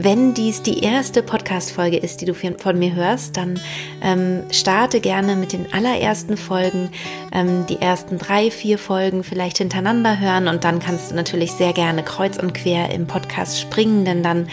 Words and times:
Wenn 0.00 0.32
dies 0.32 0.62
die 0.62 0.78
erste 0.84 1.24
Podcast-Folge 1.24 1.96
ist, 1.96 2.20
die 2.20 2.24
du 2.24 2.32
von 2.32 2.78
mir 2.78 2.94
hörst, 2.94 3.36
dann 3.36 3.58
ähm, 4.00 4.44
starte 4.52 5.00
gerne 5.00 5.34
mit 5.34 5.52
den 5.52 5.72
allerersten 5.72 6.36
Folgen, 6.36 6.90
ähm, 7.32 7.66
die 7.68 7.82
ersten 7.82 8.16
drei, 8.16 8.52
vier 8.52 8.78
Folgen 8.78 9.24
vielleicht 9.24 9.58
hintereinander 9.58 10.20
hören 10.20 10.46
und 10.46 10.62
dann 10.62 10.78
kannst 10.78 11.10
du 11.10 11.16
natürlich 11.16 11.50
sehr 11.50 11.72
gerne 11.72 12.04
kreuz 12.04 12.38
und 12.38 12.54
quer 12.54 12.90
im 12.90 13.08
Podcast 13.08 13.60
springen, 13.60 14.04
denn 14.04 14.22
dann 14.22 14.46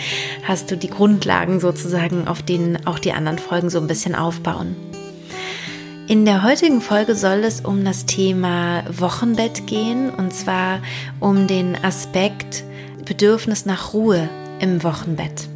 hast 0.48 0.72
du 0.72 0.78
die 0.78 0.90
Grundlagen 0.90 1.60
sozusagen, 1.60 2.28
auf 2.28 2.42
denen 2.42 2.88
auch 2.88 2.98
die 2.98 3.12
anderen 3.12 3.38
Folgen 3.38 3.70
so 3.70 3.78
ein 3.80 3.86
bisschen 3.86 4.16
aufbauen. 4.16 4.76
In 6.08 6.26
der 6.26 6.42
heutigen 6.42 6.82
Folge 6.82 7.14
soll 7.14 7.44
es 7.44 7.62
um 7.62 7.86
das 7.86 8.08
Thema 8.08 8.84
Wochenbett 8.90 9.68
gehen 9.68 10.10
und 10.10 10.34
zwar 10.34 10.80
um 11.20 11.46
den 11.46 11.78
Aspekt 11.84 12.64
Bedürfnis 13.06 13.68
nach 13.68 13.94
Ruhe 13.94 14.28
im 14.66 14.84
Wochenbett. 14.84 15.48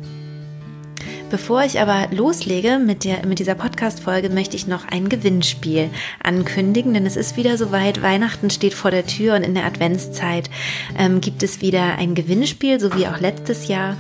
Bevor 1.32 1.64
ich 1.64 1.80
aber 1.80 2.08
loslege 2.12 2.80
mit, 2.80 3.04
der, 3.04 3.26
mit 3.26 3.40
dieser 3.40 3.56
Podcast-Folge, 3.56 4.30
möchte 4.30 4.56
ich 4.56 4.68
noch 4.68 4.88
ein 4.88 5.10
Gewinnspiel 5.10 5.90
ankündigen, 6.24 6.94
denn 6.94 7.06
es 7.06 7.16
ist 7.16 7.36
wieder 7.36 7.58
soweit. 7.58 8.04
Weihnachten 8.04 8.52
steht 8.52 8.76
vor 8.76 8.92
der 8.92 9.06
Tür 9.06 9.36
und 9.36 9.44
in 9.44 9.56
der 9.56 9.66
Adventszeit 9.66 10.50
ähm, 10.98 11.22
gibt 11.22 11.42
es 11.42 11.62
wieder 11.62 11.98
ein 11.98 12.14
Gewinnspiel, 12.14 12.80
so 12.80 12.96
wie 12.96 13.08
auch 13.08 13.20
letztes 13.20 13.68
Jahr. 13.68 13.98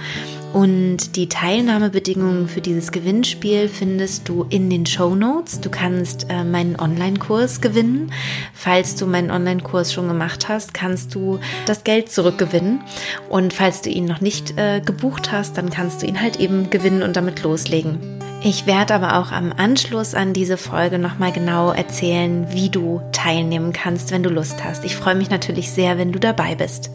Und 0.53 1.15
die 1.15 1.29
Teilnahmebedingungen 1.29 2.47
für 2.47 2.59
dieses 2.59 2.91
Gewinnspiel 2.91 3.69
findest 3.69 4.27
du 4.27 4.45
in 4.49 4.69
den 4.69 4.85
Show 4.85 5.13
Notes. 5.13 5.61
Du 5.61 5.69
kannst 5.69 6.27
äh, 6.29 6.43
meinen 6.43 6.75
Online-Kurs 6.75 7.61
gewinnen. 7.61 8.11
Falls 8.53 8.95
du 8.95 9.05
meinen 9.05 9.29
Online-Kurs 9.29 9.93
schon 9.93 10.07
gemacht 10.07 10.49
hast, 10.49 10.73
kannst 10.73 11.13
du 11.13 11.39
das 11.67 11.83
Geld 11.83 12.11
zurückgewinnen. 12.11 12.81
Und 13.29 13.53
falls 13.53 13.81
du 13.81 13.89
ihn 13.89 14.05
noch 14.05 14.21
nicht 14.21 14.57
äh, 14.57 14.81
gebucht 14.81 15.31
hast, 15.31 15.55
dann 15.57 15.69
kannst 15.69 16.01
du 16.01 16.07
ihn 16.07 16.19
halt 16.19 16.39
eben 16.39 16.71
gewinnen 16.71 17.03
und 17.03 17.15
damit 17.15 17.43
loslegen. 17.43 18.19
Ich 18.41 18.65
werde 18.65 18.95
aber 18.95 19.17
auch 19.19 19.33
am 19.33 19.51
Anschluss 19.55 20.15
an 20.15 20.31
diese 20.31 20.55
Folge 20.55 20.97
nochmal 20.97 21.33
genau 21.33 21.71
erzählen, 21.71 22.47
wie 22.53 22.69
du 22.69 23.01
teilnehmen 23.11 23.73
kannst, 23.73 24.11
wenn 24.11 24.23
du 24.23 24.29
Lust 24.29 24.63
hast. 24.63 24.85
Ich 24.85 24.95
freue 24.95 25.15
mich 25.15 25.29
natürlich 25.29 25.71
sehr, 25.71 25.97
wenn 25.97 26.13
du 26.13 26.19
dabei 26.19 26.55
bist. 26.55 26.89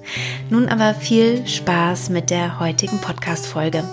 Nun 0.49 0.69
aber 0.69 0.95
viel 0.95 1.47
Spaß 1.47 2.09
mit 2.09 2.31
der 2.31 2.61
heutigen 2.61 2.99
Podcast-Folge. 2.99 3.85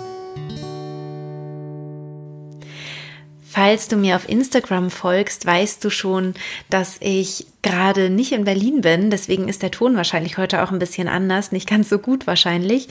Falls 3.52 3.86
du 3.86 3.96
mir 3.96 4.16
auf 4.16 4.30
Instagram 4.30 4.90
folgst, 4.90 5.44
weißt 5.44 5.84
du 5.84 5.90
schon, 5.90 6.32
dass 6.70 6.96
ich 7.00 7.44
gerade 7.60 8.08
nicht 8.08 8.32
in 8.32 8.44
Berlin 8.44 8.80
bin. 8.80 9.10
Deswegen 9.10 9.46
ist 9.46 9.62
der 9.62 9.70
Ton 9.70 9.94
wahrscheinlich 9.94 10.38
heute 10.38 10.62
auch 10.62 10.72
ein 10.72 10.78
bisschen 10.78 11.06
anders, 11.06 11.52
nicht 11.52 11.68
ganz 11.68 11.90
so 11.90 11.98
gut 11.98 12.26
wahrscheinlich, 12.26 12.88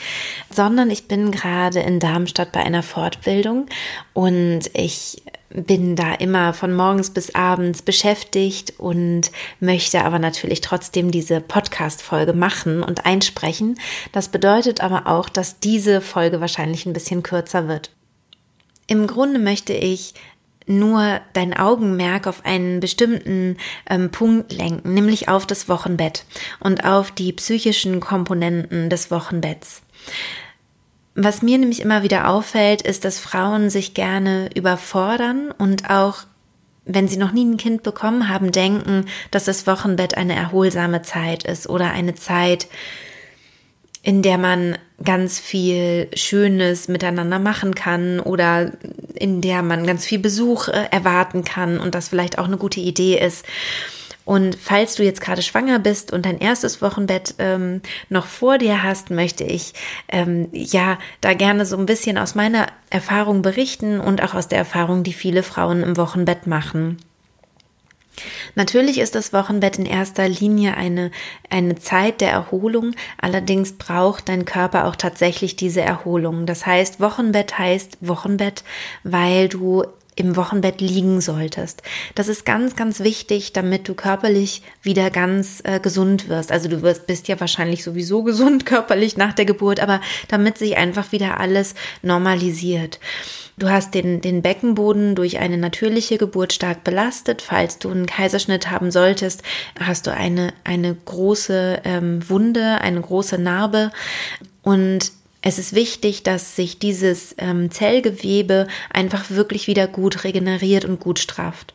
sondern 0.51 0.91
ich 0.91 1.07
bin 1.07 1.31
gerade 1.31 1.79
in 1.79 1.99
Darmstadt 1.99 2.51
bei 2.51 2.59
einer 2.59 2.83
Fortbildung 2.83 3.65
und 4.13 4.69
ich 4.73 5.23
bin 5.49 5.95
da 5.95 6.13
immer 6.13 6.53
von 6.53 6.75
morgens 6.75 7.09
bis 7.09 7.33
abends 7.33 7.81
beschäftigt 7.81 8.75
und 8.77 9.31
möchte 9.59 10.03
aber 10.05 10.19
natürlich 10.19 10.61
trotzdem 10.61 11.09
diese 11.09 11.41
Podcast-Folge 11.41 12.33
machen 12.33 12.83
und 12.83 13.07
einsprechen. 13.07 13.79
Das 14.11 14.27
bedeutet 14.27 14.81
aber 14.81 15.07
auch, 15.07 15.27
dass 15.27 15.59
diese 15.59 16.01
Folge 16.01 16.39
wahrscheinlich 16.39 16.85
ein 16.85 16.93
bisschen 16.93 17.23
kürzer 17.23 17.67
wird. 17.67 17.89
Im 18.85 19.07
Grunde 19.07 19.39
möchte 19.39 19.73
ich 19.73 20.13
nur 20.67 21.21
dein 21.33 21.55
Augenmerk 21.55 22.27
auf 22.27 22.45
einen 22.45 22.79
bestimmten 22.79 23.57
ähm, 23.89 24.11
Punkt 24.11 24.53
lenken, 24.53 24.93
nämlich 24.93 25.27
auf 25.27 25.45
das 25.45 25.67
Wochenbett 25.69 26.25
und 26.59 26.85
auf 26.85 27.11
die 27.11 27.33
psychischen 27.33 27.99
Komponenten 27.99 28.89
des 28.89 29.11
Wochenbetts. 29.11 29.81
Was 31.15 31.41
mir 31.41 31.57
nämlich 31.57 31.81
immer 31.81 32.03
wieder 32.03 32.29
auffällt, 32.29 32.81
ist, 32.83 33.03
dass 33.03 33.19
Frauen 33.19 33.69
sich 33.69 33.93
gerne 33.93 34.49
überfordern 34.55 35.51
und 35.51 35.89
auch 35.89 36.23
wenn 36.85 37.07
sie 37.07 37.17
noch 37.17 37.31
nie 37.31 37.45
ein 37.45 37.57
Kind 37.57 37.83
bekommen 37.83 38.27
haben, 38.29 38.51
denken, 38.51 39.05
dass 39.29 39.45
das 39.45 39.67
Wochenbett 39.67 40.17
eine 40.17 40.35
erholsame 40.35 41.01
Zeit 41.01 41.43
ist 41.43 41.69
oder 41.69 41.91
eine 41.91 42.15
Zeit, 42.15 42.67
in 44.03 44.21
der 44.21 44.37
man 44.37 44.77
ganz 45.03 45.39
viel 45.39 46.09
Schönes 46.13 46.87
miteinander 46.87 47.39
machen 47.39 47.75
kann 47.75 48.19
oder 48.19 48.71
in 49.15 49.41
der 49.41 49.61
man 49.61 49.85
ganz 49.85 50.05
viel 50.05 50.19
Besuch 50.19 50.67
äh, 50.67 50.87
erwarten 50.91 51.43
kann 51.43 51.79
und 51.79 51.95
das 51.95 52.09
vielleicht 52.09 52.39
auch 52.39 52.45
eine 52.45 52.57
gute 52.57 52.79
Idee 52.79 53.19
ist. 53.19 53.45
Und 54.23 54.55
falls 54.55 54.95
du 54.95 55.03
jetzt 55.03 55.21
gerade 55.21 55.41
schwanger 55.41 55.79
bist 55.79 56.13
und 56.13 56.25
dein 56.25 56.39
erstes 56.39 56.81
Wochenbett 56.81 57.35
ähm, 57.39 57.81
noch 58.09 58.27
vor 58.27 58.59
dir 58.59 58.83
hast, 58.83 59.09
möchte 59.09 59.43
ich 59.43 59.73
ähm, 60.07 60.47
ja 60.51 60.99
da 61.21 61.33
gerne 61.33 61.65
so 61.65 61.75
ein 61.77 61.87
bisschen 61.87 62.17
aus 62.17 62.35
meiner 62.35 62.67
Erfahrung 62.91 63.41
berichten 63.41 63.99
und 63.99 64.21
auch 64.23 64.35
aus 64.35 64.47
der 64.47 64.59
Erfahrung, 64.59 65.03
die 65.03 65.13
viele 65.13 65.43
Frauen 65.43 65.81
im 65.81 65.97
Wochenbett 65.97 66.45
machen. 66.45 66.97
Natürlich 68.55 68.99
ist 68.99 69.15
das 69.15 69.33
Wochenbett 69.33 69.79
in 69.79 69.85
erster 69.85 70.27
Linie 70.27 70.75
eine, 70.75 71.11
eine 71.49 71.75
Zeit 71.75 72.21
der 72.21 72.31
Erholung, 72.31 72.93
allerdings 73.19 73.73
braucht 73.73 74.29
dein 74.29 74.45
Körper 74.45 74.85
auch 74.85 74.95
tatsächlich 74.95 75.55
diese 75.55 75.81
Erholung. 75.81 76.45
Das 76.45 76.65
heißt, 76.65 76.99
Wochenbett 76.99 77.57
heißt 77.57 77.97
Wochenbett, 78.01 78.63
weil 79.03 79.47
du 79.47 79.85
im 80.15 80.35
Wochenbett 80.35 80.81
liegen 80.81 81.21
solltest. 81.21 81.83
Das 82.15 82.27
ist 82.27 82.45
ganz, 82.45 82.75
ganz 82.75 82.99
wichtig, 82.99 83.53
damit 83.53 83.87
du 83.87 83.93
körperlich 83.93 84.61
wieder 84.81 85.09
ganz 85.09 85.61
äh, 85.63 85.79
gesund 85.79 86.27
wirst. 86.27 86.51
Also 86.51 86.69
du 86.69 86.81
wirst, 86.81 87.07
bist 87.07 87.27
ja 87.27 87.39
wahrscheinlich 87.39 87.83
sowieso 87.83 88.23
gesund 88.31 88.65
körperlich 88.65 89.17
nach 89.17 89.33
der 89.33 89.45
Geburt, 89.45 89.79
aber 89.79 90.01
damit 90.27 90.57
sich 90.57 90.77
einfach 90.77 91.11
wieder 91.11 91.39
alles 91.39 91.75
normalisiert. 92.01 92.99
Du 93.57 93.69
hast 93.69 93.93
den, 93.93 94.21
den 94.21 94.41
Beckenboden 94.41 95.15
durch 95.15 95.39
eine 95.39 95.57
natürliche 95.57 96.17
Geburt 96.17 96.51
stark 96.53 96.83
belastet. 96.83 97.41
Falls 97.41 97.77
du 97.77 97.89
einen 97.89 98.05
Kaiserschnitt 98.05 98.71
haben 98.71 98.91
solltest, 98.91 99.43
hast 99.79 100.07
du 100.07 100.13
eine, 100.13 100.53
eine 100.63 100.95
große 100.95 101.81
ähm, 101.83 102.27
Wunde, 102.27 102.81
eine 102.81 102.99
große 102.99 103.37
Narbe. 103.37 103.91
Und 104.63 105.11
es 105.41 105.57
ist 105.57 105.73
wichtig, 105.73 106.23
dass 106.23 106.55
sich 106.55 106.79
dieses 106.79 107.35
ähm, 107.37 107.71
Zellgewebe 107.71 108.67
einfach 108.91 109.29
wirklich 109.31 109.67
wieder 109.67 109.87
gut 109.87 110.23
regeneriert 110.23 110.85
und 110.85 110.99
gut 110.99 111.19
strafft. 111.19 111.73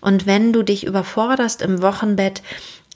Und 0.00 0.26
wenn 0.26 0.52
du 0.52 0.62
dich 0.62 0.84
überforderst 0.84 1.62
im 1.62 1.82
Wochenbett, 1.82 2.42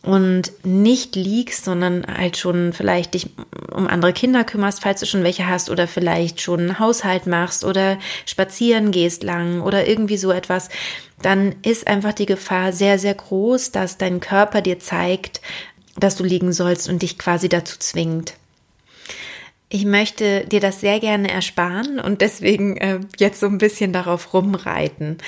und 0.03 0.53
nicht 0.65 1.15
liegst, 1.15 1.65
sondern 1.65 2.07
halt 2.07 2.39
schon 2.39 2.73
vielleicht 2.73 3.15
dich 3.15 3.31
um 3.71 3.87
andere 3.87 4.13
Kinder 4.13 4.45
kümmerst, 4.45 4.81
falls 4.83 5.01
du 5.01 5.07
schon 5.07 5.25
welche 5.25 5.47
hast 5.47 5.69
oder 5.69 5.87
vielleicht 5.87 6.41
schon 6.41 6.61
einen 6.61 6.79
Haushalt 6.79 7.27
machst 7.27 7.65
oder 7.65 7.99
spazieren 8.25 8.93
gehst 8.93 9.23
lang 9.23 9.61
oder 9.61 9.87
irgendwie 9.87 10.17
so 10.17 10.33
etwas, 10.33 10.71
dann 11.21 11.55
ist 11.63 11.87
einfach 11.87 12.15
die 12.15 12.27
Gefahr 12.27 12.73
sehr, 12.73 12.99
sehr 12.99 13.15
groß, 13.15 13.73
dass 13.73 13.99
dein 13.99 14.21
Körper 14.21 14.63
dir 14.63 14.79
zeigt, 14.79 15.43
dass 15.99 16.17
du 16.17 16.25
liegen 16.25 16.53
sollst 16.53 16.89
und 16.89 17.03
dich 17.03 17.19
quasi 17.19 17.51
dazu 17.51 17.79
zwingt. 17.79 18.35
Ich 19.73 19.85
möchte 19.85 20.45
dir 20.47 20.59
das 20.59 20.81
sehr 20.81 20.99
gerne 20.99 21.31
ersparen 21.31 22.01
und 22.01 22.23
deswegen 22.23 22.77
äh, 22.79 22.99
jetzt 23.19 23.39
so 23.39 23.47
ein 23.47 23.59
bisschen 23.59 23.93
darauf 23.93 24.35
rumreiten. 24.35 25.19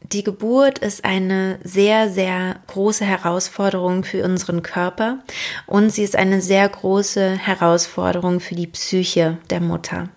Die 0.00 0.24
Geburt 0.24 0.78
ist 0.78 1.04
eine 1.04 1.58
sehr, 1.64 2.08
sehr 2.08 2.56
große 2.68 3.04
Herausforderung 3.04 4.02
für 4.02 4.24
unseren 4.24 4.62
Körper 4.62 5.18
und 5.66 5.90
sie 5.90 6.02
ist 6.02 6.16
eine 6.16 6.40
sehr 6.40 6.66
große 6.66 7.36
Herausforderung 7.36 8.40
für 8.40 8.54
die 8.54 8.68
Psyche 8.68 9.36
der 9.50 9.60
Mutter 9.60 10.08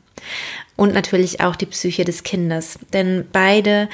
und 0.78 0.94
natürlich 0.94 1.42
auch 1.42 1.58
die 1.58 1.66
Psyche 1.66 2.06
des 2.06 2.24
Kindes, 2.24 2.80
denn 2.94 3.28
beide 3.34 3.90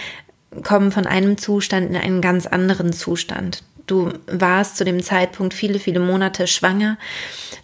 kommen 0.63 0.91
von 0.91 1.07
einem 1.07 1.39
Zustand 1.39 1.89
in 1.89 1.95
einen 1.95 2.21
ganz 2.21 2.45
anderen 2.45 2.93
Zustand. 2.93 3.63
Du 3.89 4.13
warst 4.27 4.77
zu 4.77 4.85
dem 4.85 5.01
Zeitpunkt 5.01 5.55
viele, 5.55 5.79
viele 5.79 5.99
Monate 5.99 6.45
schwanger. 6.45 6.99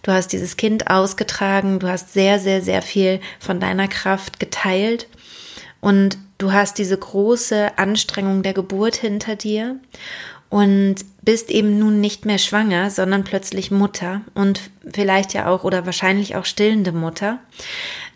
Du 0.02 0.10
hast 0.10 0.32
dieses 0.32 0.56
Kind 0.56 0.90
ausgetragen. 0.90 1.78
Du 1.78 1.88
hast 1.88 2.12
sehr, 2.12 2.40
sehr, 2.40 2.62
sehr 2.62 2.82
viel 2.82 3.20
von 3.38 3.60
deiner 3.60 3.86
Kraft 3.86 4.40
geteilt. 4.40 5.06
Und 5.80 6.18
du 6.38 6.52
hast 6.52 6.78
diese 6.78 6.98
große 6.98 7.78
Anstrengung 7.78 8.42
der 8.42 8.54
Geburt 8.54 8.96
hinter 8.96 9.36
dir 9.36 9.76
und 10.48 10.96
bist 11.22 11.48
eben 11.50 11.78
nun 11.78 12.00
nicht 12.00 12.24
mehr 12.24 12.38
schwanger, 12.38 12.90
sondern 12.90 13.22
plötzlich 13.22 13.70
Mutter 13.70 14.22
und 14.34 14.60
vielleicht 14.92 15.32
ja 15.32 15.46
auch 15.46 15.62
oder 15.62 15.86
wahrscheinlich 15.86 16.34
auch 16.34 16.44
stillende 16.44 16.90
Mutter. 16.90 17.38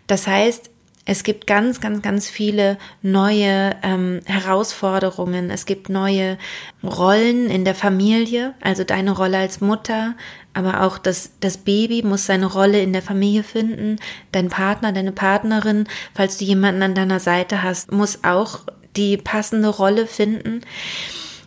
Das 0.07 0.27
heißt, 0.27 0.70
Es 1.05 1.23
gibt 1.23 1.47
ganz, 1.47 1.81
ganz, 1.81 2.03
ganz 2.03 2.29
viele 2.29 2.77
neue 3.01 3.75
ähm, 3.81 4.19
Herausforderungen. 4.25 5.49
Es 5.49 5.65
gibt 5.65 5.89
neue 5.89 6.37
Rollen 6.83 7.49
in 7.49 7.65
der 7.65 7.73
Familie, 7.73 8.53
also 8.61 8.83
deine 8.83 9.11
Rolle 9.11 9.39
als 9.39 9.61
Mutter, 9.61 10.13
aber 10.53 10.81
auch 10.81 10.99
das, 10.99 11.31
das 11.39 11.57
Baby 11.57 12.03
muss 12.03 12.27
seine 12.27 12.45
Rolle 12.45 12.81
in 12.81 12.93
der 12.93 13.01
Familie 13.01 13.43
finden. 13.43 13.97
Dein 14.31 14.49
Partner, 14.49 14.91
deine 14.91 15.11
Partnerin, 15.11 15.87
falls 16.13 16.37
du 16.37 16.45
jemanden 16.45 16.83
an 16.83 16.93
deiner 16.93 17.19
Seite 17.19 17.63
hast, 17.63 17.91
muss 17.91 18.23
auch 18.23 18.59
die 18.95 19.17
passende 19.17 19.69
Rolle 19.69 20.05
finden. 20.05 20.61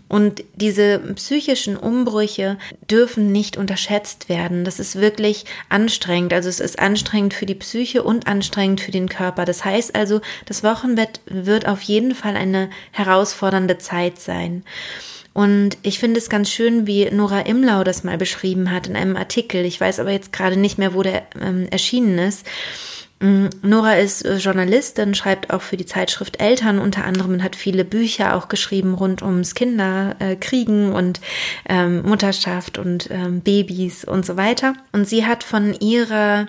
Und 0.08 0.44
diese 0.54 0.98
psychischen 1.14 1.76
Umbrüche 1.76 2.58
dürfen 2.90 3.32
nicht 3.32 3.56
unterschätzt 3.56 4.28
werden. 4.28 4.64
Das 4.64 4.78
ist 4.78 4.96
wirklich 5.00 5.44
anstrengend. 5.70 6.32
Also 6.32 6.48
es 6.48 6.60
ist 6.60 6.78
anstrengend 6.78 7.34
für 7.34 7.46
die 7.46 7.54
Psyche 7.54 8.02
und 8.02 8.26
anstrengend 8.26 8.80
für 8.80 8.92
den 8.92 9.08
Körper. 9.08 9.44
Das 9.44 9.64
heißt 9.64 9.94
also, 9.94 10.20
das 10.46 10.62
Wochenbett 10.62 11.20
wird 11.26 11.66
auf 11.66 11.82
jeden 11.82 12.14
Fall 12.14 12.36
eine 12.36 12.70
herausfordernde 12.92 13.78
Zeit 13.78 14.20
sein. 14.20 14.62
Und 15.32 15.78
ich 15.82 15.98
finde 15.98 16.20
es 16.20 16.30
ganz 16.30 16.48
schön, 16.48 16.86
wie 16.86 17.10
Nora 17.10 17.40
Imlau 17.40 17.82
das 17.82 18.04
mal 18.04 18.16
beschrieben 18.16 18.70
hat 18.70 18.86
in 18.86 18.94
einem 18.94 19.16
Artikel. 19.16 19.64
Ich 19.64 19.80
weiß 19.80 19.98
aber 19.98 20.12
jetzt 20.12 20.32
gerade 20.32 20.56
nicht 20.56 20.78
mehr, 20.78 20.94
wo 20.94 21.02
der 21.02 21.26
ähm, 21.42 21.66
erschienen 21.70 22.18
ist. 22.18 22.46
Mm, 23.20 23.46
Nora 23.62 23.94
ist 23.94 24.24
äh, 24.24 24.36
Journalistin, 24.36 25.14
schreibt 25.14 25.50
auch 25.50 25.62
für 25.62 25.76
die 25.76 25.86
Zeitschrift 25.86 26.40
Eltern 26.40 26.78
unter 26.78 27.04
anderem 27.04 27.34
und 27.34 27.42
hat 27.42 27.56
viele 27.56 27.84
Bücher 27.84 28.36
auch 28.36 28.48
geschrieben 28.48 28.94
rund 28.94 29.22
ums 29.22 29.54
Kinderkriegen 29.54 30.92
und 30.92 31.20
ähm, 31.68 32.02
Mutterschaft 32.02 32.78
und 32.78 33.08
ähm, 33.10 33.40
Babys 33.40 34.04
und 34.04 34.26
so 34.26 34.36
weiter. 34.36 34.74
Und 34.92 35.08
sie 35.08 35.26
hat 35.26 35.44
von 35.44 35.74
ihrer 35.74 36.46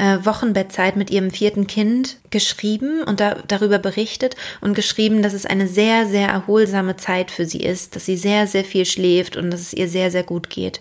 äh, 0.00 0.24
Wochenbettzeit 0.24 0.96
mit 0.96 1.10
ihrem 1.10 1.30
vierten 1.30 1.66
Kind 1.66 2.16
geschrieben 2.30 3.02
und 3.02 3.20
da, 3.20 3.36
darüber 3.46 3.78
berichtet 3.78 4.34
und 4.62 4.72
geschrieben, 4.74 5.22
dass 5.22 5.34
es 5.34 5.44
eine 5.44 5.68
sehr, 5.68 6.06
sehr 6.06 6.28
erholsame 6.28 6.96
Zeit 6.96 7.30
für 7.30 7.44
sie 7.44 7.60
ist, 7.60 7.96
dass 7.96 8.06
sie 8.06 8.16
sehr, 8.16 8.46
sehr 8.46 8.64
viel 8.64 8.86
schläft 8.86 9.36
und 9.36 9.50
dass 9.50 9.60
es 9.60 9.72
ihr 9.74 9.88
sehr, 9.88 10.10
sehr 10.10 10.22
gut 10.22 10.48
geht. 10.48 10.80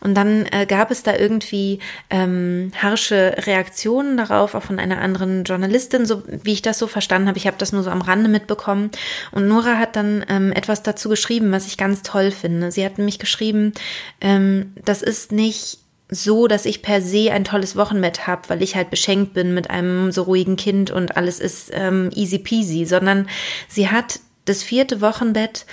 Und 0.00 0.14
dann 0.14 0.46
äh, 0.52 0.66
gab 0.66 0.90
es 0.90 1.02
da 1.02 1.16
irgendwie 1.16 1.78
ähm, 2.10 2.72
harsche 2.76 3.34
Reaktionen 3.46 4.18
darauf, 4.18 4.54
auch 4.54 4.62
von 4.62 4.78
einer 4.78 5.00
anderen 5.00 5.44
Journalistin, 5.44 6.04
so 6.04 6.22
wie 6.26 6.52
ich 6.52 6.62
das 6.62 6.78
so 6.78 6.86
verstanden 6.86 7.28
habe. 7.28 7.38
Ich 7.38 7.46
habe 7.46 7.56
das 7.58 7.72
nur 7.72 7.82
so 7.82 7.90
am 7.90 8.02
Rande 8.02 8.28
mitbekommen. 8.28 8.90
Und 9.32 9.48
Nora 9.48 9.78
hat 9.78 9.96
dann 9.96 10.24
ähm, 10.28 10.52
etwas 10.52 10.82
dazu 10.82 11.08
geschrieben, 11.08 11.50
was 11.52 11.66
ich 11.66 11.78
ganz 11.78 12.02
toll 12.02 12.30
finde. 12.30 12.72
Sie 12.72 12.84
hat 12.84 12.98
nämlich 12.98 13.18
geschrieben, 13.18 13.72
ähm, 14.20 14.74
das 14.84 15.00
ist 15.00 15.32
nicht 15.32 15.78
so, 16.10 16.48
dass 16.48 16.66
ich 16.66 16.82
per 16.82 17.00
se 17.00 17.32
ein 17.32 17.44
tolles 17.44 17.76
Wochenbett 17.76 18.26
habe, 18.26 18.48
weil 18.48 18.62
ich 18.62 18.76
halt 18.76 18.90
beschenkt 18.90 19.32
bin 19.32 19.54
mit 19.54 19.70
einem 19.70 20.12
so 20.12 20.22
ruhigen 20.22 20.56
Kind 20.56 20.90
und 20.90 21.16
alles 21.16 21.40
ist 21.40 21.70
ähm, 21.72 22.10
easy 22.14 22.38
peasy, 22.38 22.84
sondern 22.84 23.28
sie 23.68 23.88
hat 23.88 24.20
das 24.44 24.62
vierte 24.62 25.00
Wochenbett 25.00 25.66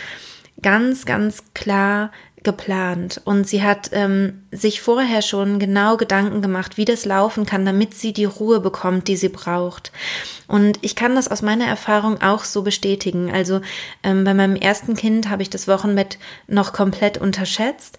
ganz, 0.61 1.05
ganz 1.05 1.43
klar 1.53 2.11
geplant 2.43 3.19
und 3.25 3.47
sie 3.47 3.63
hat 3.63 3.89
ähm, 3.91 4.43
sich 4.51 4.79
vorher 4.79 5.21
schon 5.21 5.59
genau 5.59 5.97
Gedanken 5.97 6.41
gemacht, 6.41 6.77
wie 6.77 6.85
das 6.85 7.03
laufen 7.03 7.45
kann, 7.45 7.65
damit 7.65 7.93
sie 7.93 8.13
die 8.13 8.25
Ruhe 8.25 8.61
bekommt, 8.61 9.07
die 9.07 9.17
sie 9.17 9.29
braucht. 9.29 9.91
Und 10.47 10.79
ich 10.81 10.95
kann 10.95 11.15
das 11.15 11.27
aus 11.27 11.41
meiner 11.41 11.65
Erfahrung 11.65 12.21
auch 12.21 12.45
so 12.45 12.61
bestätigen. 12.61 13.31
Also 13.33 13.59
ähm, 14.03 14.23
bei 14.23 14.33
meinem 14.33 14.55
ersten 14.55 14.95
Kind 14.95 15.29
habe 15.29 15.41
ich 15.41 15.49
das 15.49 15.67
Wochenbett 15.67 16.19
noch 16.47 16.71
komplett 16.71 17.17
unterschätzt 17.17 17.97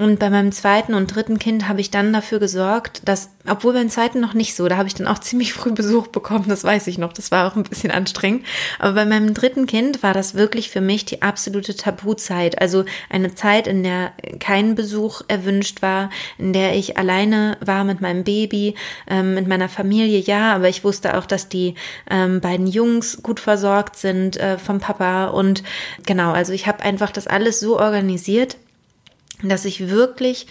und 0.00 0.18
bei 0.18 0.30
meinem 0.30 0.50
zweiten 0.50 0.94
und 0.94 1.14
dritten 1.14 1.38
Kind 1.38 1.68
habe 1.68 1.82
ich 1.82 1.90
dann 1.90 2.10
dafür 2.14 2.38
gesorgt, 2.38 3.02
dass, 3.06 3.28
obwohl 3.46 3.74
beim 3.74 3.90
zweiten 3.90 4.18
noch 4.18 4.32
nicht 4.32 4.56
so, 4.56 4.66
da 4.66 4.78
habe 4.78 4.88
ich 4.88 4.94
dann 4.94 5.06
auch 5.06 5.18
ziemlich 5.20 5.52
früh 5.52 5.72
Besuch 5.72 6.06
bekommen, 6.06 6.46
das 6.48 6.64
weiß 6.64 6.86
ich 6.86 6.96
noch, 6.96 7.12
das 7.12 7.30
war 7.30 7.46
auch 7.46 7.54
ein 7.54 7.64
bisschen 7.64 7.90
anstrengend. 7.90 8.46
Aber 8.78 8.94
bei 8.94 9.04
meinem 9.04 9.34
dritten 9.34 9.66
Kind 9.66 10.02
war 10.02 10.14
das 10.14 10.34
wirklich 10.34 10.70
für 10.70 10.80
mich 10.80 11.04
die 11.04 11.20
absolute 11.20 11.76
Tabuzeit. 11.76 12.62
Also 12.62 12.86
eine 13.10 13.34
Zeit, 13.34 13.66
in 13.66 13.82
der 13.82 14.12
kein 14.38 14.74
Besuch 14.74 15.20
erwünscht 15.28 15.82
war, 15.82 16.08
in 16.38 16.54
der 16.54 16.74
ich 16.76 16.96
alleine 16.96 17.58
war 17.60 17.84
mit 17.84 18.00
meinem 18.00 18.24
Baby, 18.24 18.76
ähm, 19.06 19.34
mit 19.34 19.48
meiner 19.48 19.68
Familie, 19.68 20.20
ja, 20.20 20.54
aber 20.54 20.70
ich 20.70 20.82
wusste 20.82 21.18
auch, 21.18 21.26
dass 21.26 21.50
die 21.50 21.74
ähm, 22.08 22.40
beiden 22.40 22.66
Jungs 22.66 23.22
gut 23.22 23.38
versorgt 23.38 23.96
sind 23.96 24.38
äh, 24.38 24.56
vom 24.56 24.80
Papa. 24.80 25.26
Und 25.26 25.62
genau, 26.06 26.32
also 26.32 26.54
ich 26.54 26.66
habe 26.66 26.82
einfach 26.82 27.10
das 27.12 27.26
alles 27.26 27.60
so 27.60 27.78
organisiert, 27.78 28.56
dass 29.42 29.64
ich 29.64 29.88
wirklich 29.88 30.46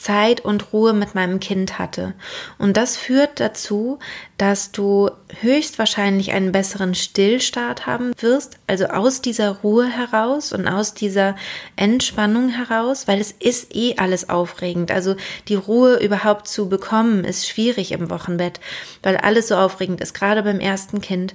Zeit 0.00 0.40
und 0.40 0.72
Ruhe 0.72 0.94
mit 0.94 1.14
meinem 1.14 1.40
Kind 1.40 1.78
hatte. 1.78 2.14
Und 2.58 2.76
das 2.76 2.96
führt 2.96 3.38
dazu, 3.38 3.98
dass 4.38 4.72
du 4.72 5.10
höchstwahrscheinlich 5.40 6.32
einen 6.32 6.52
besseren 6.52 6.94
Stillstart 6.94 7.86
haben 7.86 8.12
wirst, 8.18 8.56
also 8.66 8.86
aus 8.86 9.20
dieser 9.20 9.50
Ruhe 9.50 9.86
heraus 9.86 10.52
und 10.52 10.66
aus 10.66 10.94
dieser 10.94 11.36
Entspannung 11.76 12.48
heraus, 12.48 13.06
weil 13.08 13.20
es 13.20 13.32
ist 13.32 13.76
eh 13.76 13.96
alles 13.98 14.30
aufregend. 14.30 14.90
Also 14.90 15.16
die 15.48 15.54
Ruhe 15.54 15.96
überhaupt 15.96 16.48
zu 16.48 16.68
bekommen 16.68 17.24
ist 17.24 17.46
schwierig 17.46 17.92
im 17.92 18.08
Wochenbett, 18.08 18.60
weil 19.02 19.18
alles 19.18 19.48
so 19.48 19.56
aufregend 19.56 20.00
ist, 20.00 20.14
gerade 20.14 20.42
beim 20.42 20.60
ersten 20.60 21.02
Kind. 21.02 21.34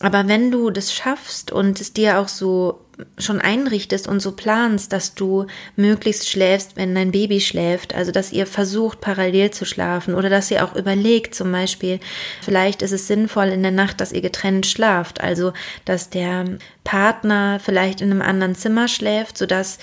Aber 0.00 0.28
wenn 0.28 0.50
du 0.50 0.70
das 0.70 0.92
schaffst 0.92 1.50
und 1.50 1.80
es 1.80 1.92
dir 1.92 2.18
auch 2.18 2.28
so 2.28 2.80
schon 3.18 3.40
einrichtest 3.40 4.08
und 4.08 4.20
so 4.20 4.32
planst, 4.32 4.92
dass 4.92 5.14
du 5.14 5.46
möglichst 5.76 6.28
schläfst, 6.28 6.76
wenn 6.76 6.94
dein 6.94 7.12
Baby 7.12 7.40
schläft, 7.40 7.94
also 7.94 8.10
dass 8.10 8.32
ihr 8.32 8.46
versucht, 8.46 9.00
parallel 9.00 9.50
zu 9.50 9.64
schlafen 9.64 10.14
oder 10.14 10.30
dass 10.30 10.50
ihr 10.50 10.64
auch 10.64 10.74
überlegt, 10.74 11.34
zum 11.34 11.52
Beispiel, 11.52 12.00
vielleicht 12.40 12.82
ist 12.82 12.92
es 12.92 13.06
sinnvoll 13.06 13.48
in 13.48 13.62
der 13.62 13.72
Nacht, 13.72 14.00
dass 14.00 14.12
ihr 14.12 14.22
getrennt 14.22 14.66
schlaft, 14.66 15.20
also 15.20 15.52
dass 15.84 16.10
der 16.10 16.58
Partner 16.84 17.60
vielleicht 17.62 18.00
in 18.00 18.10
einem 18.10 18.22
anderen 18.22 18.54
Zimmer 18.54 18.88
schläft, 18.88 19.36
sodass 19.36 19.78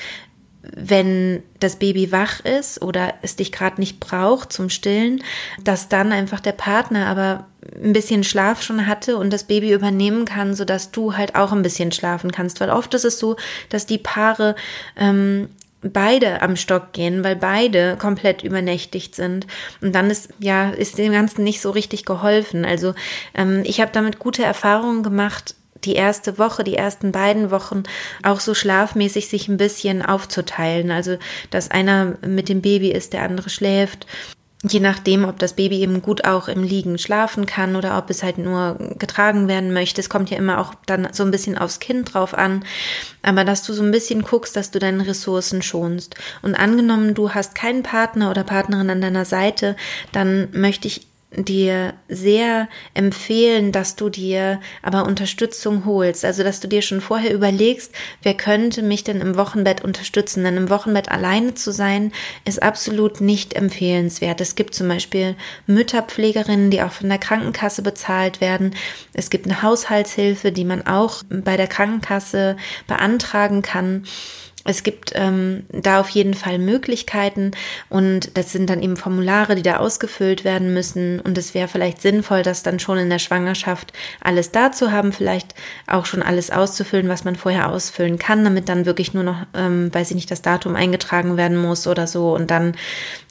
wenn 0.63 1.43
das 1.59 1.75
Baby 1.75 2.11
wach 2.11 2.39
ist 2.39 2.81
oder 2.81 3.13
es 3.21 3.35
dich 3.35 3.51
gerade 3.51 3.81
nicht 3.81 3.99
braucht 3.99 4.53
zum 4.53 4.69
Stillen, 4.69 5.23
dass 5.63 5.89
dann 5.89 6.11
einfach 6.11 6.39
der 6.39 6.53
Partner 6.53 7.07
aber 7.07 7.47
ein 7.81 7.93
bisschen 7.93 8.23
Schlaf 8.23 8.61
schon 8.61 8.87
hatte 8.87 9.17
und 9.17 9.31
das 9.31 9.43
Baby 9.43 9.73
übernehmen 9.73 10.25
kann, 10.25 10.53
so 10.53 10.65
dass 10.65 10.91
du 10.91 11.15
halt 11.15 11.35
auch 11.35 11.51
ein 11.51 11.61
bisschen 11.63 11.91
schlafen 11.91 12.31
kannst. 12.31 12.61
Weil 12.61 12.69
oft 12.69 12.93
ist 12.93 13.05
es 13.05 13.19
so, 13.19 13.35
dass 13.69 13.85
die 13.85 13.97
Paare 13.97 14.55
ähm, 14.95 15.49
beide 15.81 16.41
am 16.41 16.55
Stock 16.55 16.93
gehen, 16.93 17.23
weil 17.23 17.35
beide 17.35 17.97
komplett 17.97 18.43
übernächtigt 18.43 19.15
sind. 19.15 19.47
Und 19.81 19.93
dann 19.93 20.09
ist 20.09 20.29
ja 20.39 20.69
ist 20.69 20.97
dem 20.97 21.11
Ganzen 21.11 21.43
nicht 21.43 21.61
so 21.61 21.71
richtig 21.71 22.05
geholfen. 22.05 22.63
Also 22.63 22.93
ähm, 23.33 23.63
ich 23.65 23.81
habe 23.81 23.91
damit 23.93 24.19
gute 24.19 24.43
Erfahrungen 24.43 25.03
gemacht 25.03 25.55
die 25.85 25.93
erste 25.93 26.37
Woche, 26.37 26.63
die 26.63 26.75
ersten 26.75 27.11
beiden 27.11 27.51
Wochen 27.51 27.83
auch 28.23 28.39
so 28.39 28.53
schlafmäßig 28.53 29.27
sich 29.27 29.47
ein 29.47 29.57
bisschen 29.57 30.01
aufzuteilen. 30.01 30.91
Also, 30.91 31.17
dass 31.49 31.71
einer 31.71 32.17
mit 32.25 32.49
dem 32.49 32.61
Baby 32.61 32.91
ist, 32.91 33.13
der 33.13 33.23
andere 33.23 33.49
schläft. 33.49 34.07
Je 34.65 34.79
nachdem, 34.79 35.25
ob 35.25 35.39
das 35.39 35.53
Baby 35.57 35.81
eben 35.81 36.01
gut 36.01 36.23
auch 36.23 36.47
im 36.47 36.63
Liegen 36.63 36.97
schlafen 36.97 37.45
kann 37.45 37.75
oder 37.75 37.97
ob 37.97 38.09
es 38.09 38.23
halt 38.23 38.37
nur 38.37 38.77
getragen 38.97 39.49
werden 39.49 39.73
möchte. 39.73 39.99
Es 39.99 40.09
kommt 40.09 40.29
ja 40.29 40.37
immer 40.37 40.59
auch 40.59 40.73
dann 40.85 41.09
so 41.11 41.23
ein 41.23 41.31
bisschen 41.31 41.57
aufs 41.57 41.79
Kind 41.79 42.13
drauf 42.13 42.33
an. 42.33 42.63
Aber 43.23 43.43
dass 43.43 43.63
du 43.63 43.73
so 43.73 43.83
ein 43.83 43.91
bisschen 43.91 44.21
guckst, 44.21 44.55
dass 44.55 44.71
du 44.71 44.79
deine 44.79 45.05
Ressourcen 45.05 45.61
schonst. 45.61 46.15
Und 46.41 46.55
angenommen, 46.55 47.13
du 47.13 47.31
hast 47.31 47.55
keinen 47.55 47.83
Partner 47.83 48.31
oder 48.31 48.45
Partnerin 48.45 48.89
an 48.89 49.01
deiner 49.01 49.25
Seite, 49.25 49.75
dann 50.13 50.47
möchte 50.53 50.87
ich 50.87 51.07
dir 51.35 51.93
sehr 52.07 52.67
empfehlen, 52.93 53.71
dass 53.71 53.95
du 53.95 54.09
dir 54.09 54.59
aber 54.81 55.05
Unterstützung 55.05 55.85
holst. 55.85 56.25
Also, 56.25 56.43
dass 56.43 56.59
du 56.59 56.67
dir 56.67 56.81
schon 56.81 57.01
vorher 57.01 57.33
überlegst, 57.33 57.91
wer 58.21 58.33
könnte 58.35 58.81
mich 58.81 59.03
denn 59.03 59.21
im 59.21 59.35
Wochenbett 59.35 59.83
unterstützen. 59.83 60.43
Denn 60.43 60.57
im 60.57 60.69
Wochenbett 60.69 61.09
alleine 61.09 61.53
zu 61.55 61.71
sein, 61.71 62.11
ist 62.45 62.61
absolut 62.61 63.21
nicht 63.21 63.53
empfehlenswert. 63.53 64.41
Es 64.41 64.55
gibt 64.55 64.75
zum 64.75 64.87
Beispiel 64.87 65.35
Mütterpflegerinnen, 65.67 66.71
die 66.71 66.81
auch 66.81 66.91
von 66.91 67.09
der 67.09 67.17
Krankenkasse 67.17 67.81
bezahlt 67.81 68.41
werden. 68.41 68.75
Es 69.13 69.29
gibt 69.29 69.45
eine 69.45 69.61
Haushaltshilfe, 69.61 70.51
die 70.51 70.65
man 70.65 70.85
auch 70.85 71.23
bei 71.29 71.57
der 71.57 71.67
Krankenkasse 71.67 72.57
beantragen 72.87 73.61
kann. 73.61 74.05
Es 74.65 74.83
gibt 74.83 75.11
ähm, 75.15 75.65
da 75.71 75.99
auf 75.99 76.07
jeden 76.09 76.33
Fall 76.33 76.57
Möglichkeiten 76.57 77.51
und 77.89 78.37
das 78.37 78.53
sind 78.53 78.69
dann 78.69 78.81
eben 78.81 78.95
Formulare, 78.95 79.55
die 79.55 79.61
da 79.61 79.77
ausgefüllt 79.77 80.45
werden 80.45 80.73
müssen 80.73 81.19
und 81.19 81.37
es 81.37 81.53
wäre 81.53 81.67
vielleicht 81.67 82.01
sinnvoll, 82.01 82.43
das 82.43 82.63
dann 82.63 82.79
schon 82.79 82.97
in 82.97 83.09
der 83.09 83.19
Schwangerschaft 83.19 83.91
alles 84.21 84.51
da 84.51 84.71
zu 84.71 84.91
haben, 84.91 85.11
vielleicht 85.11 85.53
auch 85.85 86.05
schon 86.05 86.23
alles 86.23 86.49
auszufüllen, 86.49 87.09
was 87.09 87.25
man 87.25 87.35
vorher 87.35 87.69
ausfüllen 87.69 88.17
kann, 88.17 88.45
damit 88.45 88.69
dann 88.69 88.85
wirklich 88.85 89.13
nur 89.13 89.23
noch, 89.23 89.45
ähm, 89.53 89.93
weiß 89.93 90.11
ich 90.11 90.15
nicht, 90.15 90.31
das 90.31 90.41
Datum 90.41 90.77
eingetragen 90.77 91.35
werden 91.35 91.57
muss 91.57 91.85
oder 91.85 92.07
so 92.07 92.33
und 92.33 92.49
dann 92.49 92.77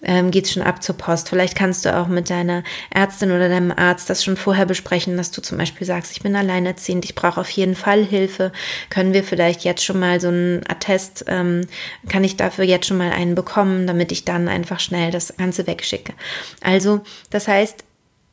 ähm, 0.03 0.31
geht 0.31 0.49
schon 0.49 0.63
ab 0.63 0.83
zur 0.83 0.99
Post. 0.99 1.31
Vielleicht 1.31 1.57
kannst 1.57 1.87
du 1.87 1.97
auch 1.97 2.09
mit 2.09 2.29
deiner 2.29 2.63
Ärztin 2.91 3.33
oder 3.33 3.49
deinem 3.49 3.73
Arzt 3.73 4.11
das 4.11 4.23
schon 4.23 4.37
vorher 4.37 4.67
besprechen, 4.67 5.17
dass 5.17 5.31
du 5.31 5.41
zum 5.41 5.57
Beispiel 5.57 5.87
sagst, 5.87 6.13
ich 6.13 6.23
bin 6.23 6.37
alleinerziehend, 6.37 7.07
ich 7.07 7.15
brauche 7.15 7.41
auf 7.41 7.49
jeden 7.49 7.75
Fall 7.75 8.05
Hilfe, 8.05 8.53
können 8.91 9.15
wir 9.15 9.25
vielleicht 9.25 9.65
jetzt 9.65 9.83
schon 9.83 9.99
mal 9.99 10.21
so 10.21 10.29
einen 10.29 10.63
Attest 10.69 11.22
ähm, 11.27 11.67
kann 12.09 12.25
ich 12.25 12.37
dafür 12.37 12.65
jetzt 12.65 12.87
schon 12.87 12.99
mal 12.99 13.11
einen 13.11 13.35
bekommen, 13.35 13.87
damit 13.87 14.13
ich 14.13 14.25
dann 14.25 14.49
einfach 14.49 14.81
schnell 14.81 15.11
das 15.11 15.37
Ganze 15.37 15.67
wegschicke. 15.67 16.13
Also, 16.61 17.01
das 17.31 17.49
heißt, 17.49 17.85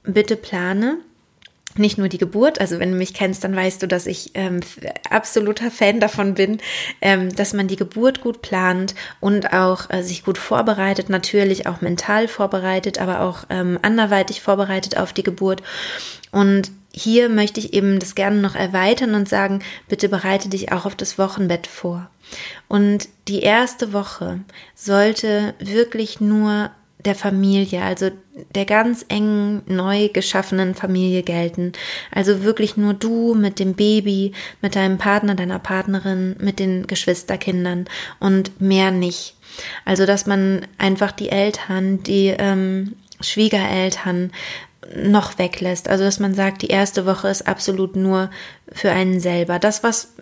bitte 0.03 0.35
plane 0.35 0.97
nicht 1.75 1.97
nur 1.97 2.09
die 2.09 2.17
Geburt, 2.17 2.59
also 2.59 2.79
wenn 2.79 2.91
du 2.91 2.97
mich 2.97 3.13
kennst, 3.13 3.43
dann 3.43 3.55
weißt 3.55 3.81
du, 3.81 3.87
dass 3.87 4.07
ich 4.07 4.31
ähm, 4.33 4.59
absoluter 5.09 5.69
Fan 5.69 5.99
davon 5.99 6.33
bin, 6.33 6.59
ähm, 6.99 7.33
dass 7.33 7.53
man 7.53 7.67
die 7.67 7.75
Geburt 7.75 8.21
gut 8.21 8.41
plant 8.41 8.95
und 9.19 9.53
auch 9.53 9.89
äh, 9.89 10.01
sich 10.01 10.23
gut 10.23 10.37
vorbereitet, 10.37 11.09
natürlich 11.09 11.67
auch 11.67 11.81
mental 11.81 12.27
vorbereitet, 12.27 12.99
aber 12.99 13.21
auch 13.21 13.45
ähm, 13.49 13.77
anderweitig 13.81 14.41
vorbereitet 14.41 14.97
auf 14.97 15.13
die 15.13 15.23
Geburt. 15.23 15.61
Und 16.31 16.71
hier 16.91 17.29
möchte 17.29 17.59
ich 17.59 17.73
eben 17.73 17.99
das 17.99 18.15
gerne 18.15 18.41
noch 18.41 18.55
erweitern 18.55 19.13
und 19.13 19.29
sagen, 19.29 19.61
bitte 19.87 20.09
bereite 20.09 20.49
dich 20.49 20.71
auch 20.71 20.85
auf 20.85 20.95
das 20.95 21.17
Wochenbett 21.17 21.67
vor. 21.67 22.09
Und 22.67 23.09
die 23.27 23.41
erste 23.41 23.93
Woche 23.93 24.39
sollte 24.75 25.53
wirklich 25.59 26.19
nur 26.19 26.71
der 27.05 27.15
Familie, 27.15 27.81
also 27.81 28.11
der 28.55 28.65
ganz 28.65 29.05
engen, 29.07 29.61
neu 29.67 30.09
geschaffenen 30.09 30.75
Familie 30.75 31.23
gelten. 31.23 31.71
Also 32.11 32.43
wirklich 32.43 32.75
nur 32.75 32.93
du 32.93 33.35
mit 33.35 33.59
dem 33.59 33.73
Baby, 33.73 34.33
mit 34.61 34.75
deinem 34.75 34.97
Partner, 34.97 35.35
deiner 35.35 35.59
Partnerin, 35.59 36.35
mit 36.39 36.59
den 36.59 36.87
Geschwisterkindern 36.87 37.85
und 38.19 38.59
mehr 38.59 38.91
nicht. 38.91 39.35
Also 39.85 40.05
dass 40.05 40.25
man 40.25 40.67
einfach 40.77 41.11
die 41.11 41.29
Eltern, 41.29 42.03
die 42.03 42.35
ähm, 42.37 42.95
Schwiegereltern 43.21 44.31
noch 44.95 45.37
weglässt. 45.37 45.89
Also 45.89 46.03
dass 46.03 46.19
man 46.19 46.33
sagt, 46.33 46.61
die 46.61 46.67
erste 46.67 47.05
Woche 47.05 47.27
ist 47.27 47.47
absolut 47.47 47.95
nur 47.95 48.29
für 48.71 48.91
einen 48.91 49.19
selber. 49.19 49.59
Das, 49.59 49.83
was 49.83 50.13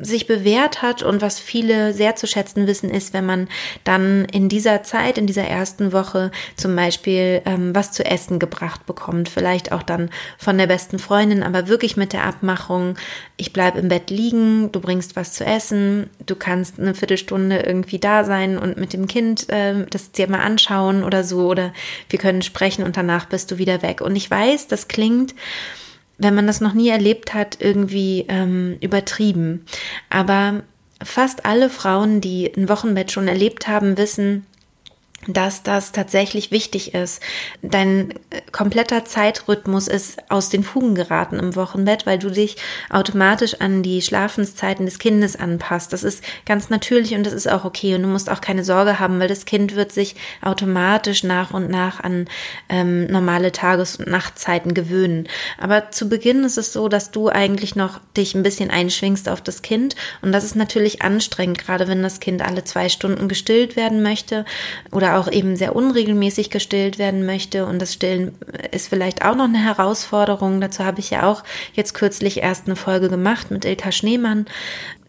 sich 0.00 0.26
bewährt 0.26 0.82
hat 0.82 1.02
und 1.02 1.22
was 1.22 1.38
viele 1.38 1.92
sehr 1.92 2.16
zu 2.16 2.26
schätzen 2.26 2.66
wissen, 2.66 2.90
ist, 2.90 3.12
wenn 3.12 3.26
man 3.26 3.48
dann 3.84 4.26
in 4.26 4.48
dieser 4.48 4.82
Zeit, 4.82 5.18
in 5.18 5.26
dieser 5.26 5.44
ersten 5.44 5.92
Woche 5.92 6.30
zum 6.56 6.76
Beispiel 6.76 7.42
ähm, 7.46 7.74
was 7.74 7.92
zu 7.92 8.04
essen 8.04 8.38
gebracht 8.38 8.86
bekommt. 8.86 9.28
Vielleicht 9.28 9.72
auch 9.72 9.82
dann 9.82 10.10
von 10.38 10.58
der 10.58 10.66
besten 10.66 10.98
Freundin, 10.98 11.42
aber 11.42 11.68
wirklich 11.68 11.96
mit 11.96 12.12
der 12.12 12.24
Abmachung, 12.24 12.96
ich 13.36 13.52
bleib 13.52 13.76
im 13.76 13.88
Bett 13.88 14.10
liegen, 14.10 14.70
du 14.72 14.80
bringst 14.80 15.16
was 15.16 15.32
zu 15.32 15.44
essen, 15.44 16.10
du 16.24 16.36
kannst 16.36 16.78
eine 16.78 16.94
Viertelstunde 16.94 17.60
irgendwie 17.60 17.98
da 17.98 18.24
sein 18.24 18.58
und 18.58 18.76
mit 18.76 18.92
dem 18.92 19.06
Kind 19.06 19.48
äh, 19.50 19.86
das 19.90 20.12
dir 20.12 20.28
mal 20.28 20.40
anschauen 20.40 21.04
oder 21.04 21.24
so, 21.24 21.48
oder 21.48 21.72
wir 22.08 22.18
können 22.18 22.42
sprechen 22.42 22.84
und 22.84 22.96
danach 22.96 23.26
bist 23.26 23.50
du 23.50 23.58
wieder 23.58 23.82
weg. 23.82 24.00
Und 24.00 24.16
ich 24.16 24.30
weiß, 24.30 24.68
das 24.68 24.88
klingt 24.88 25.34
wenn 26.18 26.34
man 26.34 26.46
das 26.46 26.60
noch 26.60 26.72
nie 26.72 26.88
erlebt 26.88 27.34
hat, 27.34 27.58
irgendwie 27.60 28.26
ähm, 28.28 28.76
übertrieben. 28.80 29.64
Aber 30.10 30.62
fast 31.02 31.44
alle 31.44 31.70
Frauen, 31.70 32.20
die 32.20 32.52
ein 32.56 32.68
Wochenbett 32.68 33.12
schon 33.12 33.28
erlebt 33.28 33.68
haben, 33.68 33.98
wissen, 33.98 34.46
dass 35.26 35.62
das 35.62 35.92
tatsächlich 35.92 36.50
wichtig 36.50 36.94
ist. 36.94 37.20
Dein 37.62 38.10
äh, 38.30 38.40
kompletter 38.52 39.04
Zeitrhythmus 39.04 39.88
ist 39.88 40.18
aus 40.30 40.48
den 40.48 40.62
Fugen 40.62 40.94
geraten 40.94 41.38
im 41.38 41.56
Wochenbett, 41.56 42.06
weil 42.06 42.18
du 42.18 42.30
dich 42.30 42.56
automatisch 42.90 43.60
an 43.60 43.82
die 43.82 44.02
Schlafenszeiten 44.02 44.86
des 44.86 44.98
Kindes 44.98 45.36
anpasst. 45.36 45.92
Das 45.92 46.04
ist 46.04 46.22
ganz 46.44 46.70
natürlich 46.70 47.14
und 47.14 47.24
das 47.24 47.32
ist 47.32 47.50
auch 47.50 47.64
okay. 47.64 47.94
Und 47.94 48.02
du 48.02 48.08
musst 48.08 48.30
auch 48.30 48.40
keine 48.40 48.64
Sorge 48.64 48.98
haben, 48.98 49.18
weil 49.18 49.28
das 49.28 49.44
Kind 49.44 49.74
wird 49.74 49.92
sich 49.92 50.14
automatisch 50.42 51.24
nach 51.24 51.52
und 51.52 51.70
nach 51.70 52.00
an 52.00 52.28
ähm, 52.68 53.06
normale 53.06 53.52
Tages- 53.52 53.96
und 53.96 54.08
Nachtzeiten 54.08 54.74
gewöhnen. 54.74 55.28
Aber 55.58 55.90
zu 55.90 56.08
Beginn 56.08 56.44
ist 56.44 56.58
es 56.58 56.72
so, 56.72 56.88
dass 56.88 57.10
du 57.10 57.28
eigentlich 57.28 57.74
noch 57.74 58.00
dich 58.16 58.34
ein 58.34 58.42
bisschen 58.42 58.70
einschwingst 58.70 59.28
auf 59.28 59.40
das 59.40 59.62
Kind. 59.62 59.96
Und 60.22 60.32
das 60.32 60.44
ist 60.44 60.56
natürlich 60.56 61.02
anstrengend, 61.02 61.58
gerade 61.58 61.88
wenn 61.88 62.02
das 62.02 62.20
Kind 62.20 62.42
alle 62.42 62.64
zwei 62.64 62.88
Stunden 62.88 63.28
gestillt 63.28 63.76
werden 63.76 64.02
möchte 64.02 64.44
oder 64.92 65.15
auch 65.16 65.30
eben 65.30 65.56
sehr 65.56 65.74
unregelmäßig 65.74 66.50
gestillt 66.50 66.98
werden 66.98 67.26
möchte. 67.26 67.66
Und 67.66 67.80
das 67.80 67.92
Stillen 67.92 68.34
ist 68.70 68.88
vielleicht 68.88 69.24
auch 69.24 69.34
noch 69.34 69.44
eine 69.44 69.62
Herausforderung. 69.62 70.60
Dazu 70.60 70.84
habe 70.84 71.00
ich 71.00 71.10
ja 71.10 71.24
auch 71.24 71.42
jetzt 71.74 71.94
kürzlich 71.94 72.42
erst 72.42 72.66
eine 72.66 72.76
Folge 72.76 73.08
gemacht 73.08 73.50
mit 73.50 73.64
Ilka 73.64 73.92
Schneemann. 73.92 74.46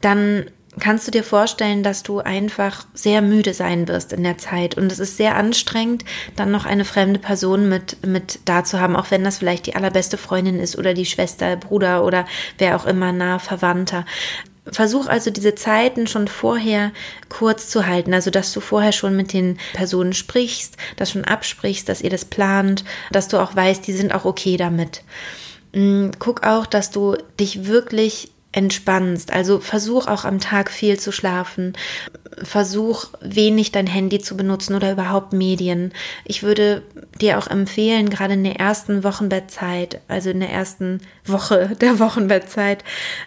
Dann 0.01 0.45
kannst 0.79 1.07
du 1.07 1.11
dir 1.11 1.23
vorstellen, 1.23 1.83
dass 1.83 2.03
du 2.03 2.19
einfach 2.19 2.85
sehr 2.93 3.21
müde 3.21 3.53
sein 3.53 3.87
wirst 3.87 4.13
in 4.13 4.23
der 4.23 4.37
Zeit. 4.37 4.77
Und 4.77 4.91
es 4.91 4.99
ist 4.99 5.17
sehr 5.17 5.35
anstrengend, 5.35 6.05
dann 6.35 6.51
noch 6.51 6.65
eine 6.65 6.85
fremde 6.85 7.19
Person 7.19 7.69
mit, 7.69 8.05
mit 8.05 8.39
da 8.45 8.63
zu 8.63 8.79
haben, 8.79 8.95
auch 8.95 9.11
wenn 9.11 9.23
das 9.23 9.39
vielleicht 9.39 9.65
die 9.65 9.75
allerbeste 9.75 10.17
Freundin 10.17 10.59
ist 10.59 10.77
oder 10.77 10.93
die 10.93 11.05
Schwester, 11.05 11.55
Bruder 11.55 12.03
oder 12.03 12.25
wer 12.57 12.75
auch 12.75 12.85
immer 12.85 13.11
nah 13.11 13.39
Verwandter. 13.39 14.05
Versuch 14.71 15.07
also 15.07 15.31
diese 15.31 15.55
Zeiten 15.55 16.07
schon 16.07 16.27
vorher 16.27 16.91
kurz 17.29 17.69
zu 17.69 17.85
halten, 17.85 18.13
also 18.13 18.29
dass 18.31 18.53
du 18.53 18.59
vorher 18.59 18.91
schon 18.91 19.15
mit 19.15 19.33
den 19.33 19.57
Personen 19.73 20.13
sprichst, 20.13 20.77
das 20.95 21.11
schon 21.11 21.25
absprichst, 21.25 21.87
dass 21.87 22.01
ihr 22.01 22.09
das 22.09 22.25
plant, 22.25 22.83
dass 23.11 23.27
du 23.27 23.37
auch 23.37 23.55
weißt, 23.55 23.85
die 23.87 23.93
sind 23.93 24.13
auch 24.13 24.25
okay 24.25 24.57
damit. 24.57 25.03
Mm, 25.73 26.09
guck 26.19 26.43
auch, 26.43 26.65
dass 26.65 26.91
du 26.91 27.17
dich 27.39 27.65
wirklich 27.65 28.31
entspannst. 28.57 29.31
Also 29.31 29.59
versuch 29.59 30.07
auch 30.07 30.25
am 30.25 30.39
Tag 30.39 30.71
viel 30.71 30.99
zu 30.99 31.11
schlafen. 31.11 31.73
Versuch 32.41 33.05
wenig 33.21 33.71
dein 33.71 33.85
Handy 33.85 34.17
zu 34.17 34.35
benutzen 34.35 34.75
oder 34.75 34.91
überhaupt 34.91 35.31
Medien. 35.31 35.93
Ich 36.25 36.41
würde 36.41 36.81
dir 37.21 37.37
auch 37.37 37.45
empfehlen, 37.47 38.09
gerade 38.09 38.33
in 38.33 38.43
der 38.43 38.59
ersten 38.59 39.03
Wochenbettzeit, 39.03 40.01
also 40.07 40.31
in 40.31 40.39
der 40.39 40.49
ersten 40.49 41.01
Woche 41.23 41.75
der 41.81 41.99
Wochenbettzeit, 41.99 42.83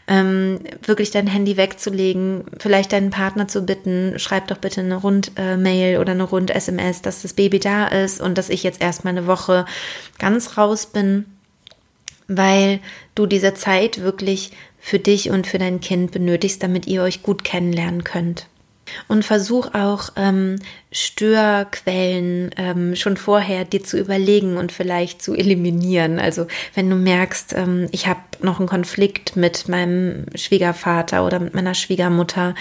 ähm, 0.08 0.58
wirklich 0.84 1.12
dein 1.12 1.28
Handy 1.28 1.56
wegzulegen, 1.56 2.42
vielleicht 2.58 2.92
deinen 2.92 3.10
Partner 3.10 3.46
zu 3.46 3.62
bitten, 3.62 4.18
schreib 4.18 4.48
doch 4.48 4.58
bitte 4.58 4.80
eine 4.80 4.96
Rund-Mail 4.96 5.98
oder 5.98 6.10
eine 6.10 6.24
Rund-SMS, 6.24 7.02
dass 7.02 7.22
das 7.22 7.34
Baby 7.34 7.60
da 7.60 7.86
ist 7.86 8.20
und 8.20 8.36
dass 8.36 8.48
ich 8.48 8.64
jetzt 8.64 8.82
erstmal 8.82 9.16
eine 9.16 9.28
Woche 9.28 9.64
ganz 10.18 10.58
raus 10.58 10.86
bin 10.86 11.26
weil 12.30 12.78
du 13.16 13.26
diese 13.26 13.54
Zeit 13.54 14.02
wirklich 14.02 14.52
für 14.80 14.98
dich 14.98 15.30
und 15.30 15.46
für 15.46 15.58
dein 15.58 15.80
Kind 15.80 16.10
benötigst, 16.10 16.62
damit 16.62 16.86
ihr 16.86 17.02
euch 17.02 17.22
gut 17.22 17.44
kennenlernen 17.44 18.02
könnt. 18.02 18.46
Und 19.06 19.24
versuch 19.24 19.74
auch 19.74 20.10
ähm, 20.16 20.56
Störquellen 20.92 22.50
ähm, 22.56 22.96
schon 22.96 23.16
vorher 23.16 23.64
dir 23.64 23.84
zu 23.84 23.96
überlegen 23.96 24.56
und 24.56 24.72
vielleicht 24.72 25.22
zu 25.22 25.34
eliminieren. 25.34 26.18
Also 26.18 26.46
wenn 26.74 26.90
du 26.90 26.96
merkst, 26.96 27.54
ähm, 27.56 27.88
ich 27.92 28.08
habe 28.08 28.20
noch 28.42 28.58
einen 28.58 28.68
Konflikt 28.68 29.36
mit 29.36 29.68
meinem 29.68 30.26
Schwiegervater 30.34 31.24
oder 31.24 31.38
mit 31.38 31.54
meiner 31.54 31.74
Schwiegermutter, 31.74 32.54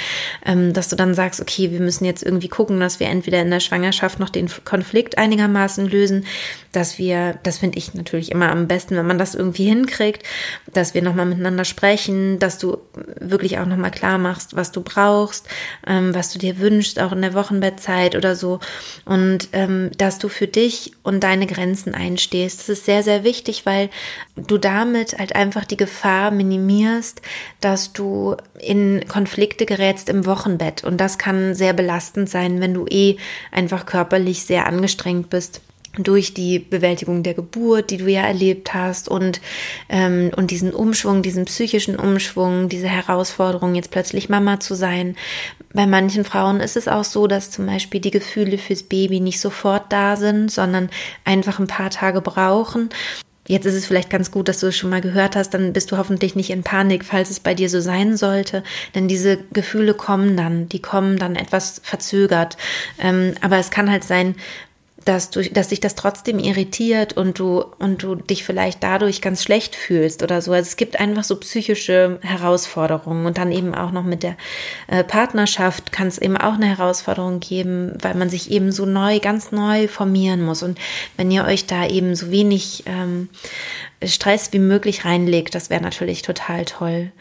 ähm, 0.46 0.74
dass 0.74 0.90
du 0.90 0.96
dann 0.96 1.16
sagst, 1.16 1.42
okay, 1.42 1.72
wir 1.72 1.80
müssen 1.80 2.06
jetzt 2.06 2.24
irgendwie 2.24 2.50
gucken, 2.50 2.80
dass 2.80 3.00
wir 3.00 3.08
entweder 3.08 3.42
in 3.42 3.50
der 3.50 3.60
Schwangerschaft 3.60 4.20
noch 4.20 4.30
den 4.30 4.50
Konflikt 4.64 5.18
einigermaßen 5.18 5.88
lösen, 5.88 6.26
dass 6.72 7.00
wir, 7.00 7.40
das 7.44 7.58
finde 7.58 7.78
ich 7.78 7.94
natürlich 7.94 8.32
immer 8.32 8.52
am 8.52 8.68
besten, 8.68 8.96
wenn 8.96 9.08
man 9.08 9.18
das 9.18 9.34
irgendwie 9.34 9.66
hinkriegt, 9.66 10.24
dass 10.72 10.94
wir 10.94 11.02
nochmal 11.02 11.26
miteinander 11.26 11.66
sprechen, 11.66 12.38
dass 12.40 12.58
du 12.58 12.78
wirklich 13.20 13.58
auch 13.58 13.66
nochmal 13.66 13.92
klar 13.92 14.18
machst, 14.18 14.56
was 14.56 14.72
du 14.72 14.82
brauchst, 14.82 15.48
ähm, 15.88 16.14
was 16.14 16.32
du 16.32 16.40
dir 16.40 16.60
wünschst, 16.60 17.00
auch 17.00 17.12
in 17.12 17.22
der 17.22 17.34
Wochenbettzeit 17.34 18.16
oder 18.20 18.36
so. 18.36 18.60
Und 19.06 19.50
ähm, 19.54 19.90
dass 19.98 20.20
du 20.20 20.30
für 20.30 20.46
dich 20.46 20.92
und 21.02 21.24
deine 21.24 21.48
Grenzen 21.48 21.96
einstehst. 21.96 22.60
Das 22.60 22.70
ist 22.70 22.86
sehr, 22.86 23.02
sehr 23.02 23.24
wichtig, 23.24 23.66
weil 23.66 23.90
du 24.36 24.60
damit 24.60 25.18
halt 25.18 25.36
einfach 25.36 25.66
die 25.66 25.78
Gefahr 25.78 26.30
minimierst, 26.30 27.22
dass 27.62 27.94
du 27.94 28.36
in 28.60 29.06
Konflikte 29.08 29.66
gerätst 29.66 30.10
im 30.10 30.28
Wochenbett. 30.28 30.84
Und 30.84 30.98
das 30.98 31.18
kann 31.18 31.56
sehr 31.56 31.74
belastend 31.74 32.30
sein, 32.30 32.62
wenn 32.62 32.76
du 32.76 32.86
eh 32.88 33.18
einfach 33.52 33.88
körperlich 33.88 34.44
sehr 34.44 34.68
angestrengt 34.68 35.32
bist 35.32 35.62
durch 36.04 36.34
die 36.34 36.60
Bewältigung 36.60 37.24
der 37.24 37.34
Geburt, 37.34 37.90
die 37.90 37.98
du 37.98 38.08
ja 38.08 38.22
erlebt 38.22 38.74
hast 38.74 39.10
und, 39.10 39.42
ähm, 39.90 40.32
und 40.36 40.52
diesen 40.52 40.74
Umschwung, 40.74 41.22
diesen 41.22 41.46
psychischen 41.46 41.96
Umschwung, 41.96 42.70
diese 42.70 42.88
Herausforderung, 42.88 43.76
jetzt 43.76 43.92
plötzlich 43.92 44.30
Mama 44.30 44.60
zu 44.60 44.76
sein. 44.76 45.16
Bei 45.74 45.86
manchen 45.86 46.26
Frauen 46.26 46.60
ist 46.60 46.78
es 46.78 46.88
auch 46.88 47.04
so, 47.04 47.28
dass 47.28 47.52
zum 47.52 47.66
Beispiel 47.66 48.02
die 48.02 48.12
Gefühle 48.12 48.58
fürs 48.58 48.84
Baby 48.84 49.20
nicht 49.20 49.40
sofort 49.40 49.92
da 49.92 50.16
sind, 50.16 50.52
sondern 50.52 50.90
einfach 51.26 51.60
ein 51.60 51.68
paar 51.68 51.90
Tage 51.90 52.22
brauchen. 52.22 52.90
Jetzt 53.50 53.66
ist 53.66 53.74
es 53.74 53.88
vielleicht 53.88 54.12
ganz 54.12 54.30
gut, 54.30 54.48
dass 54.48 54.60
du 54.60 54.68
es 54.68 54.78
schon 54.78 54.92
mal 54.92 55.02
gehört 55.02 55.36
hast, 55.36 55.56
dann 55.56 55.74
bist 55.74 55.92
du 55.92 55.98
hoffentlich 55.98 56.36
nicht 56.36 56.52
in 56.52 56.62
Panik, 56.62 57.04
falls 57.04 57.32
es 57.32 57.40
bei 57.40 57.56
dir 57.56 57.68
so 57.68 57.82
sein 57.82 58.16
sollte. 58.16 58.64
Denn 58.94 59.08
diese 59.08 59.38
Gefühle 59.52 59.96
kommen 59.96 60.38
dann, 60.38 60.70
die 60.70 60.84
kommen 60.84 61.18
dann 61.18 61.36
etwas 61.36 61.82
verzögert. 61.84 62.58
Ähm, 63.00 63.34
aber 63.42 63.58
es 63.58 63.72
kann 63.72 63.90
halt 63.90 64.04
sein, 64.04 64.36
dass, 65.06 65.30
du, 65.30 65.44
dass 65.50 65.70
dich 65.70 65.80
das 65.80 65.96
trotzdem 65.96 66.40
irritiert 66.40 67.14
und 67.14 67.40
du, 67.40 67.64
und 67.80 68.04
du 68.04 68.16
dich 68.16 68.44
vielleicht 68.44 68.84
dadurch 68.84 69.22
ganz 69.22 69.44
schlecht 69.44 69.76
fühlst 69.76 70.24
oder 70.24 70.42
so. 70.42 70.52
Also 70.52 70.68
es 70.68 70.78
gibt 70.78 71.00
einfach 71.00 71.24
so 71.24 71.36
psychische 71.38 72.20
Herausforderungen 72.22 73.26
und 73.26 73.38
dann 73.38 73.52
eben 73.52 73.74
auch 73.76 73.92
noch 73.92 74.04
mit 74.04 74.24
der 74.24 74.36
äh, 74.88 75.04
Partnerschaft 75.04 75.92
kann 75.92 76.08
es 76.08 76.18
eben 76.18 76.38
auch 76.38 76.54
eine 76.54 76.68
Herausforderung 76.68 77.40
geben, 77.40 77.98
weil 78.02 78.16
man 78.16 78.30
sich 78.30 78.52
eben 78.52 78.72
so 78.72 78.86
neu, 78.86 79.20
ganz 79.20 79.52
neu 79.52 79.88
formieren 79.88 80.44
muss. 80.44 80.64
Und 80.64 80.78
wenn 81.18 81.32
ihr 81.32 81.46
euch 81.46 81.66
da 81.66 81.88
eben 81.88 82.16
so 82.16 82.32
wenig 82.32 82.84
ähm, 82.86 83.30
Stress 84.04 84.54
wie 84.54 84.60
möglich 84.60 85.06
reinlegt. 85.06 85.56
Das 85.56 85.70
wäre 85.70 85.82
natürlich 85.82 86.22
total 86.22 86.66
toll. 86.66 87.12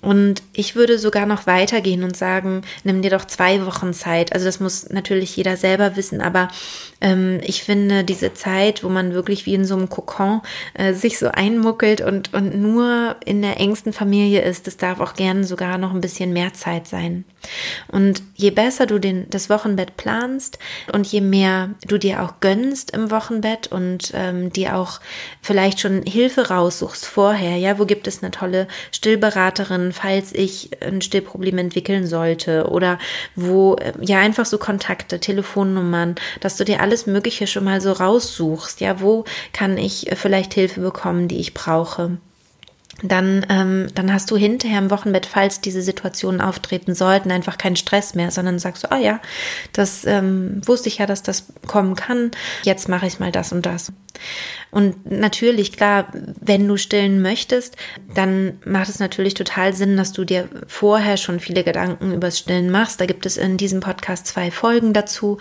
Und 0.00 0.42
ich 0.54 0.76
würde 0.76 0.98
sogar 0.98 1.26
noch 1.26 1.46
weitergehen 1.46 2.04
und 2.04 2.16
sagen, 2.16 2.62
nimm 2.84 3.02
dir 3.02 3.10
doch 3.10 3.26
zwei 3.26 3.66
Wochen 3.66 3.92
Zeit. 3.92 4.32
Also 4.32 4.46
das 4.46 4.60
muss 4.60 4.88
natürlich 4.88 5.36
jeder 5.36 5.56
selber 5.56 5.96
wissen, 5.96 6.20
aber 6.20 6.48
ähm, 7.00 7.40
ich 7.42 7.64
finde 7.64 8.04
diese 8.04 8.32
Zeit, 8.32 8.84
wo 8.84 8.88
man 8.88 9.12
wirklich 9.12 9.44
wie 9.44 9.54
in 9.54 9.64
so 9.64 9.74
einem 9.74 9.88
Kokon 9.88 10.40
äh, 10.74 10.94
sich 10.94 11.18
so 11.18 11.28
einmuckelt 11.28 12.00
und, 12.00 12.32
und 12.32 12.60
nur 12.60 13.16
in 13.24 13.42
der 13.42 13.58
engsten 13.58 13.92
Familie 13.92 14.42
ist, 14.42 14.66
das 14.66 14.76
darf 14.76 15.00
auch 15.00 15.14
gerne 15.14 15.44
sogar 15.44 15.78
noch 15.78 15.92
ein 15.92 16.00
bisschen 16.00 16.32
mehr 16.32 16.54
Zeit 16.54 16.86
sein. 16.86 17.24
Und 17.88 18.22
je 18.34 18.50
besser 18.50 18.86
du 18.86 18.98
den, 18.98 19.28
das 19.30 19.50
Wochenbett 19.50 19.96
planst 19.96 20.58
und 20.92 21.06
je 21.06 21.20
mehr 21.20 21.70
du 21.86 21.98
dir 21.98 22.22
auch 22.22 22.40
gönnst 22.40 22.92
im 22.92 23.10
Wochenbett 23.10 23.66
und 23.68 24.12
ähm, 24.14 24.52
dir 24.52 24.76
auch 24.76 25.00
vielleicht 25.42 25.80
schon 25.80 26.02
Hilfe 26.02 26.19
raussuchst 26.28 27.06
vorher, 27.06 27.56
ja, 27.56 27.78
wo 27.78 27.86
gibt 27.86 28.06
es 28.06 28.22
eine 28.22 28.30
tolle 28.30 28.68
Stillberaterin, 28.92 29.92
falls 29.92 30.32
ich 30.32 30.70
ein 30.82 31.00
Stillproblem 31.02 31.58
entwickeln 31.58 32.06
sollte 32.06 32.68
oder 32.68 32.98
wo, 33.36 33.74
äh, 33.76 33.92
ja, 34.00 34.18
einfach 34.18 34.46
so 34.46 34.58
Kontakte, 34.58 35.20
Telefonnummern, 35.20 36.16
dass 36.40 36.56
du 36.56 36.64
dir 36.64 36.80
alles 36.80 37.06
Mögliche 37.06 37.46
schon 37.46 37.64
mal 37.64 37.80
so 37.80 37.92
raussuchst, 37.92 38.80
ja, 38.80 39.00
wo 39.00 39.24
kann 39.52 39.78
ich 39.78 40.10
äh, 40.10 40.16
vielleicht 40.16 40.54
Hilfe 40.54 40.80
bekommen, 40.80 41.28
die 41.28 41.38
ich 41.38 41.54
brauche 41.54 42.18
dann, 43.02 43.46
ähm, 43.48 43.88
dann 43.94 44.12
hast 44.12 44.30
du 44.30 44.36
hinterher 44.36 44.78
im 44.78 44.90
Wochenbett, 44.90 45.26
falls 45.26 45.60
diese 45.60 45.82
Situationen 45.82 46.40
auftreten 46.40 46.94
sollten, 46.94 47.30
einfach 47.30 47.58
keinen 47.58 47.76
Stress 47.76 48.14
mehr, 48.14 48.30
sondern 48.30 48.58
sagst 48.58 48.84
du, 48.84 48.92
ah 48.92 48.98
ja, 48.98 49.20
das 49.72 50.04
ähm, 50.04 50.60
wusste 50.66 50.88
ich 50.88 50.98
ja, 50.98 51.06
dass 51.06 51.22
das 51.22 51.46
kommen 51.66 51.94
kann, 51.94 52.30
jetzt 52.64 52.88
mache 52.88 53.06
ich 53.06 53.18
mal 53.20 53.32
das 53.32 53.52
und 53.52 53.64
das. 53.64 53.92
Und 54.70 55.10
natürlich, 55.10 55.72
klar, 55.72 56.08
wenn 56.12 56.66
du 56.68 56.76
stillen 56.76 57.22
möchtest, 57.22 57.76
dann 58.14 58.58
macht 58.64 58.88
es 58.88 59.00
natürlich 59.00 59.34
total 59.34 59.74
Sinn, 59.74 59.96
dass 59.96 60.12
du 60.12 60.24
dir 60.24 60.48
vorher 60.66 61.16
schon 61.16 61.40
viele 61.40 61.64
Gedanken 61.64 62.12
übers 62.12 62.38
Stillen 62.38 62.70
machst. 62.70 63.00
Da 63.00 63.06
gibt 63.06 63.26
es 63.26 63.36
in 63.36 63.56
diesem 63.56 63.80
Podcast 63.80 64.26
zwei 64.26 64.50
Folgen 64.50 64.92
dazu. 64.92 65.38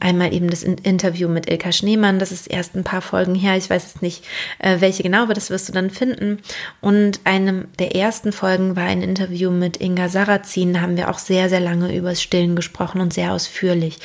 Einmal 0.00 0.32
eben 0.32 0.48
das 0.48 0.62
Interview 0.62 1.28
mit 1.28 1.50
Ilka 1.50 1.72
Schneemann, 1.72 2.18
das 2.18 2.30
ist 2.30 2.46
erst 2.46 2.76
ein 2.76 2.84
paar 2.84 3.02
Folgen 3.02 3.34
her. 3.34 3.56
Ich 3.56 3.68
weiß 3.68 3.82
jetzt 3.82 4.02
nicht, 4.02 4.24
äh, 4.58 4.80
welche 4.80 5.02
genau, 5.02 5.24
aber 5.24 5.34
das 5.34 5.50
wirst 5.50 5.68
du 5.68 5.72
dann 5.72 5.90
finden. 5.90 6.38
Und 6.80 7.20
einem 7.24 7.68
der 7.78 7.96
ersten 7.96 8.32
Folgen 8.32 8.76
war 8.76 8.84
ein 8.84 9.02
Interview 9.02 9.50
mit 9.50 9.80
Inga 9.80 10.08
Sarrazin. 10.08 10.74
Da 10.74 10.80
haben 10.80 10.96
wir 10.96 11.10
auch 11.10 11.18
sehr, 11.18 11.48
sehr 11.48 11.60
lange 11.60 11.94
übers 11.96 12.22
Stillen 12.22 12.54
gesprochen 12.54 13.00
und 13.00 13.12
sehr 13.12 13.32
ausführlich. 13.32 13.98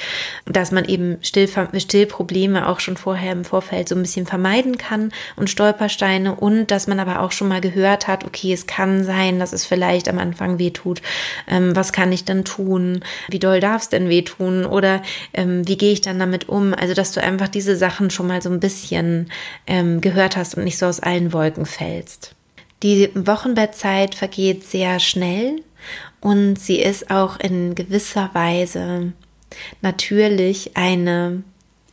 Dass 0.46 0.72
man 0.72 0.86
eben 0.86 1.18
Still 1.22 1.48
Stillprobleme 1.48 2.68
auch 2.68 2.80
schon 2.80 2.98
vorher 2.98 3.32
im 3.32 3.46
Vorfeld 3.46 3.90
so 3.90 3.96
ein 3.96 4.02
bisschen 4.04 4.26
vermeiden 4.26 4.78
kann 4.78 5.12
und 5.36 5.50
Stolpersteine 5.50 6.36
und 6.36 6.68
dass 6.72 6.88
man 6.88 7.00
aber 7.00 7.22
auch 7.22 7.32
schon 7.32 7.48
mal 7.48 7.62
gehört 7.62 8.08
hat, 8.08 8.24
okay, 8.24 8.54
es 8.54 8.68
kann 8.68 9.04
sein, 9.04 9.40
dass 9.40 9.54
es 9.54 9.66
vielleicht 9.66 10.08
am 10.08 10.20
Anfang 10.20 10.60
wehtut. 10.60 11.02
Ähm, 11.48 11.76
was 11.76 11.92
kann 11.92 12.12
ich 12.12 12.26
dann 12.26 12.46
tun? 12.46 13.04
Wie 13.30 13.40
doll 13.40 13.60
darf 13.60 13.84
es 13.84 13.90
denn 13.90 14.10
wehtun? 14.10 14.66
Oder 14.66 15.02
ähm, 15.34 15.68
wie 15.68 15.78
gehe 15.78 15.94
ich 15.94 16.02
dann 16.02 16.20
damit 16.20 16.50
um? 16.50 16.74
Also, 16.74 16.94
dass 16.94 17.12
du 17.12 17.22
einfach 17.22 17.48
diese 17.48 17.76
Sachen 17.76 18.10
schon 18.10 18.28
mal 18.28 18.42
so 18.42 18.50
ein 18.50 18.60
bisschen 18.60 19.32
ähm, 19.68 20.02
gehört 20.02 20.38
hast 20.38 20.56
und 20.56 20.64
nicht 20.64 20.78
so 20.78 20.86
aus 20.86 21.00
allen 21.00 21.34
Wolken 21.34 21.66
fällst. 21.66 22.36
Die 22.84 23.10
Wochenbettzeit 23.16 24.14
vergeht 24.14 24.64
sehr 24.64 25.00
schnell 25.00 25.62
und 26.20 26.60
sie 26.60 26.82
ist 26.82 27.10
auch 27.10 27.40
in 27.40 27.76
gewisser 27.76 28.30
Weise 28.34 29.14
natürlich 29.82 30.76
eine 30.76 31.44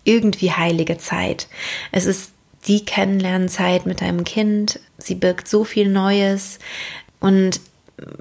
irgendwie 0.04 0.52
heilige 0.52 0.98
Zeit. 0.98 1.48
Es 1.92 2.06
ist 2.06 2.32
die 2.66 2.84
Kennenlernzeit 2.84 3.86
mit 3.86 4.00
deinem 4.00 4.24
Kind. 4.24 4.80
Sie 4.98 5.14
birgt 5.14 5.48
so 5.48 5.64
viel 5.64 5.88
Neues 5.88 6.58
und 7.20 7.60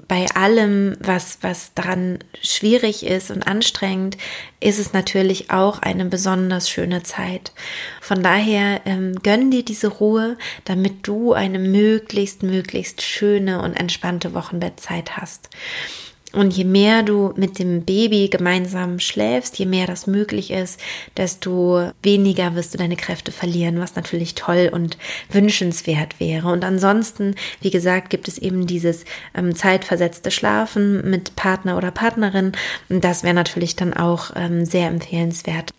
bei 0.08 0.26
allem, 0.34 0.96
was, 1.00 1.38
was 1.42 1.72
daran 1.74 2.18
schwierig 2.42 3.06
ist 3.06 3.30
und 3.30 3.46
anstrengend, 3.46 4.16
ist 4.60 4.78
es 4.78 4.92
natürlich 4.92 5.50
auch 5.50 5.80
eine 5.80 6.04
besonders 6.04 6.68
schöne 6.68 7.02
Zeit. 7.02 7.52
Von 8.00 8.22
daher 8.22 8.82
ähm, 8.84 9.14
gönn 9.22 9.50
dir 9.50 9.64
diese 9.64 9.88
Ruhe, 9.88 10.36
damit 10.64 11.06
du 11.06 11.32
eine 11.32 11.58
möglichst, 11.58 12.42
möglichst 12.42 13.02
schöne 13.02 13.62
und 13.62 13.74
entspannte 13.74 14.34
Wochenbettzeit 14.34 15.16
hast. 15.16 15.48
Und 16.32 16.56
je 16.56 16.64
mehr 16.64 17.02
du 17.02 17.32
mit 17.36 17.58
dem 17.58 17.82
Baby 17.84 18.28
gemeinsam 18.28 19.00
schläfst, 19.00 19.58
je 19.58 19.66
mehr 19.66 19.86
das 19.86 20.06
möglich 20.06 20.52
ist, 20.52 20.80
desto 21.16 21.90
weniger 22.02 22.54
wirst 22.54 22.72
du 22.72 22.78
deine 22.78 22.96
Kräfte 22.96 23.32
verlieren, 23.32 23.80
was 23.80 23.96
natürlich 23.96 24.36
toll 24.36 24.70
und 24.72 24.96
wünschenswert 25.30 26.20
wäre. 26.20 26.48
Und 26.48 26.64
ansonsten, 26.64 27.34
wie 27.60 27.70
gesagt, 27.70 28.10
gibt 28.10 28.28
es 28.28 28.38
eben 28.38 28.66
dieses 28.66 29.04
ähm, 29.34 29.54
zeitversetzte 29.56 30.30
Schlafen 30.30 31.08
mit 31.10 31.34
Partner 31.34 31.76
oder 31.76 31.90
Partnerin. 31.90 32.52
Das 32.88 33.24
wäre 33.24 33.34
natürlich 33.34 33.74
dann 33.74 33.92
auch 33.92 34.30
ähm, 34.36 34.64
sehr 34.64 34.88
empfehlenswert. 34.88 35.72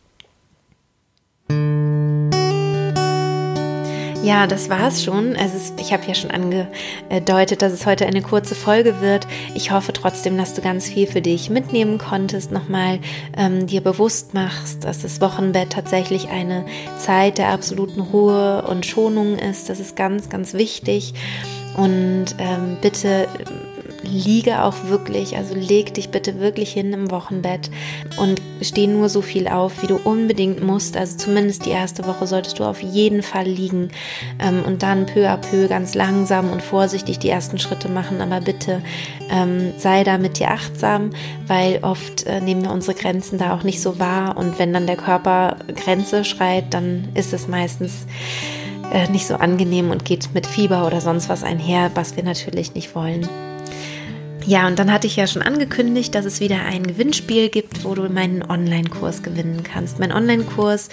Ja, 4.24 4.46
das 4.46 4.70
war's 4.70 5.04
schon. 5.04 5.36
Also 5.36 5.74
ich 5.80 5.92
habe 5.94 6.04
ja 6.06 6.14
schon 6.14 6.30
angedeutet, 6.30 7.64
dass 7.64 7.74
es 7.74 7.88
heute 7.88 8.06
eine 8.06 8.22
kurze 8.22 8.54
Folge 8.54 9.02
wird. 9.02 9.26
Ich 9.56 9.72
hoffe 9.72 9.94
trotzdem, 9.94 10.38
dass 10.38 10.54
du 10.54 10.62
ganz 10.62 10.88
viel 10.88 11.08
für 11.08 11.22
dich 11.22 11.50
mitnehmen 11.50 11.98
konntest, 11.98 12.52
nochmal 12.52 13.00
ähm, 13.36 13.66
dir 13.66 13.82
bewusst 13.82 14.36
machst, 14.36 14.84
dass 14.84 15.02
das 15.02 15.22
Wochenbett 15.22 15.72
tatsächlich 15.72 16.30
eine 16.30 16.66
Zeit 17.00 17.40
der 17.40 17.50
absoluten 17.50 18.00
Ruhe 18.00 18.64
und 18.70 18.86
Schonung 18.86 19.40
ist. 19.40 19.70
Das 19.70 19.80
ist 19.80 19.96
ganz, 19.96 20.30
ganz 20.30 20.54
wichtig. 20.54 21.16
Und 21.76 22.36
ähm, 22.38 22.78
bitte 22.80 23.28
liege 24.04 24.64
auch 24.64 24.76
wirklich, 24.88 25.38
also 25.38 25.56
leg 25.56 25.94
dich 25.94 26.10
bitte 26.10 26.40
wirklich 26.40 26.72
hin 26.72 26.94
im 26.94 27.12
Wochenbett 27.12 27.70
und 28.18 28.42
steh 28.62 28.88
nur 28.88 29.10
so 29.10 29.22
viel 29.22 29.48
auf, 29.48 29.82
wie 29.82 29.88
du 29.88 29.98
unbedingt 29.98 30.64
musst. 30.64 30.98
Also 30.98 31.18
zumindest 31.18 31.66
die 31.66 31.72
erste 31.72 32.06
Woche 32.06 32.28
solltest 32.28 32.60
du 32.60 32.64
auf 32.64 32.82
jeden 32.82 33.24
Fall 33.24 33.46
liegen 33.46 33.90
ähm, 34.40 34.64
und 34.66 34.84
dann 34.84 35.06
peu 35.06 35.30
à 35.30 35.38
peu 35.38 35.68
ganz 35.68 35.96
langsam 35.96 36.52
und 36.52 36.62
vorsichtig 36.62 37.20
die 37.20 37.30
ersten 37.30 37.60
Schritte 37.60 37.90
machen. 37.90 38.22
Aber 38.22 38.42
bitte 38.42 38.82
ähm, 39.30 39.74
sei 39.78 40.04
da 40.04 40.18
mit 40.18 40.40
dir 40.40 40.52
achtsam, 40.52 41.12
weil 41.48 41.80
oft 41.82 42.26
äh, 42.28 42.42
nehmen 42.42 42.64
wir 42.64 42.72
unsere 42.72 42.98
Grenzen 42.98 43.38
da 43.38 43.56
auch 43.56 43.64
nicht 43.64 43.82
so 43.82 44.00
wahr. 44.00 44.38
Und 44.38 44.60
wenn 44.60 44.74
dann 44.74 44.88
der 44.88 44.98
Körper 44.98 45.58
Grenze 45.76 46.24
schreit, 46.24 46.74
dann 46.74 47.10
ist 47.14 47.34
es 47.34 47.48
meistens 47.48 48.06
äh, 48.92 49.10
nicht 49.10 49.26
so 49.26 49.36
angenehm 49.36 49.90
und 49.92 50.06
geht 50.06 50.34
mit 50.34 50.46
Fieber 50.46 50.86
oder 50.86 51.02
sonst 51.02 51.30
was 51.30 51.44
einher, 51.44 51.92
was 51.96 52.16
wir 52.16 52.24
natürlich 52.24 52.74
nicht 52.76 52.94
wollen. 52.96 53.28
Ja, 54.46 54.68
und 54.68 54.80
dann 54.80 54.92
hatte 54.92 55.08
ich 55.08 55.16
ja 55.16 55.28
schon 55.28 55.42
angekündigt, 55.42 56.16
dass 56.16 56.26
es 56.26 56.40
wieder 56.40 56.62
ein 56.66 56.86
Gewinnspiel 56.86 57.50
gibt, 57.50 57.84
wo 57.84 57.96
du 57.96 58.10
meinen 58.10 58.44
Online-Kurs 58.44 59.24
gewinnen 59.24 59.64
kannst. 59.64 60.00
Mein 60.00 60.12
Online-Kurs 60.12 60.90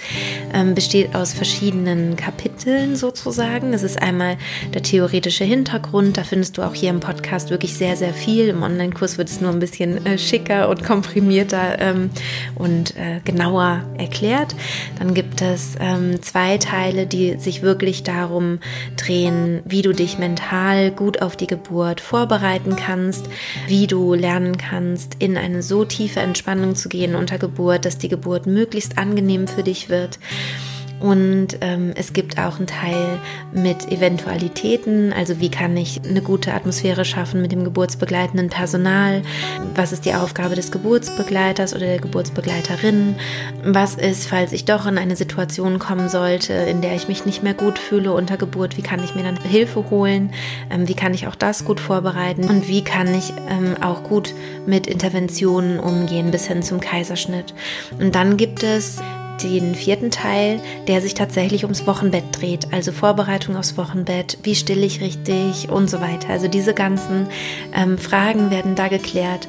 ähm, 0.53 0.75
besteht 0.75 1.15
aus 1.15 1.33
verschiedenen 1.33 2.15
Kapiteln 2.15 2.48
sozusagen. 2.93 3.71
Das 3.71 3.83
ist 3.83 4.01
einmal 4.01 4.37
der 4.73 4.83
theoretische 4.83 5.43
Hintergrund. 5.43 6.17
Da 6.17 6.23
findest 6.23 6.57
du 6.57 6.63
auch 6.63 6.73
hier 6.73 6.89
im 6.89 6.99
Podcast 6.99 7.49
wirklich 7.49 7.75
sehr, 7.75 7.95
sehr 7.95 8.13
viel. 8.13 8.49
Im 8.49 8.63
Online-Kurs 8.63 9.17
wird 9.17 9.29
es 9.29 9.41
nur 9.41 9.51
ein 9.51 9.59
bisschen 9.59 10.05
äh, 10.05 10.17
schicker 10.17 10.69
und 10.69 10.83
komprimierter 10.83 11.79
ähm, 11.79 12.09
und 12.55 12.95
äh, 12.97 13.21
genauer 13.23 13.83
erklärt. 13.97 14.55
Dann 14.97 15.13
gibt 15.13 15.41
es 15.41 15.75
ähm, 15.79 16.21
zwei 16.21 16.57
Teile, 16.57 17.07
die 17.07 17.39
sich 17.39 17.61
wirklich 17.61 18.03
darum 18.03 18.59
drehen, 18.97 19.61
wie 19.65 19.81
du 19.81 19.93
dich 19.93 20.17
mental 20.17 20.91
gut 20.91 21.21
auf 21.21 21.35
die 21.35 21.47
Geburt 21.47 22.01
vorbereiten 22.01 22.75
kannst 22.75 23.29
wie 23.67 23.87
du 23.87 24.13
lernen 24.13 24.57
kannst, 24.57 25.15
in 25.19 25.37
eine 25.37 25.61
so 25.61 25.85
tiefe 25.85 26.19
Entspannung 26.19 26.75
zu 26.75 26.89
gehen 26.89 27.15
unter 27.15 27.37
Geburt, 27.37 27.85
dass 27.85 27.97
die 27.97 28.09
Geburt 28.09 28.47
möglichst 28.47 28.97
angenehm 28.97 29.47
für 29.47 29.63
dich 29.63 29.89
wird. 29.89 30.19
Und 30.99 31.57
ähm, 31.61 31.93
es 31.95 32.13
gibt 32.13 32.37
auch 32.37 32.57
einen 32.57 32.67
Teil 32.67 33.19
mit 33.53 33.91
Eventualitäten, 33.91 35.13
also 35.13 35.39
wie 35.39 35.49
kann 35.49 35.75
ich 35.77 36.01
eine 36.03 36.21
gute 36.21 36.53
Atmosphäre 36.53 37.05
schaffen 37.05 37.41
mit 37.41 37.51
dem 37.51 37.63
geburtsbegleitenden 37.63 38.49
Personal, 38.49 39.21
was 39.75 39.91
ist 39.91 40.05
die 40.05 40.13
Aufgabe 40.13 40.55
des 40.55 40.71
Geburtsbegleiters 40.71 41.73
oder 41.73 41.85
der 41.85 41.99
Geburtsbegleiterin, 41.99 43.15
was 43.63 43.95
ist, 43.95 44.27
falls 44.27 44.51
ich 44.51 44.65
doch 44.65 44.85
in 44.85 44.97
eine 44.97 45.15
Situation 45.15 45.79
kommen 45.79 46.09
sollte, 46.09 46.53
in 46.53 46.81
der 46.81 46.95
ich 46.95 47.07
mich 47.07 47.25
nicht 47.25 47.43
mehr 47.43 47.53
gut 47.53 47.79
fühle 47.79 48.13
unter 48.13 48.37
Geburt, 48.37 48.77
wie 48.77 48.81
kann 48.81 49.03
ich 49.03 49.15
mir 49.15 49.23
dann 49.23 49.37
Hilfe 49.41 49.89
holen, 49.89 50.31
ähm, 50.69 50.87
wie 50.87 50.95
kann 50.95 51.13
ich 51.13 51.27
auch 51.27 51.35
das 51.35 51.65
gut 51.65 51.79
vorbereiten? 51.79 52.43
Und 52.49 52.67
wie 52.67 52.83
kann 52.83 53.13
ich 53.13 53.33
ähm, 53.49 53.75
auch 53.81 54.03
gut 54.03 54.33
mit 54.65 54.87
Interventionen 54.87 55.79
umgehen 55.79 56.31
bis 56.31 56.47
hin 56.47 56.63
zum 56.63 56.79
Kaiserschnitt. 56.79 57.53
Und 57.99 58.15
dann 58.15 58.37
gibt 58.37 58.63
es 58.63 59.01
den 59.43 59.75
vierten 59.75 60.11
Teil, 60.11 60.59
der 60.87 61.01
sich 61.01 61.13
tatsächlich 61.13 61.63
ums 61.63 61.87
Wochenbett 61.87 62.23
dreht, 62.31 62.73
also 62.73 62.91
Vorbereitung 62.91 63.55
aufs 63.55 63.77
Wochenbett, 63.77 64.37
wie 64.43 64.55
still 64.55 64.83
ich 64.83 65.01
richtig 65.01 65.69
und 65.69 65.89
so 65.89 66.01
weiter. 66.01 66.29
Also 66.29 66.47
diese 66.47 66.73
ganzen 66.73 67.27
ähm, 67.73 67.97
Fragen 67.97 68.51
werden 68.51 68.75
da 68.75 68.87
geklärt 68.87 69.47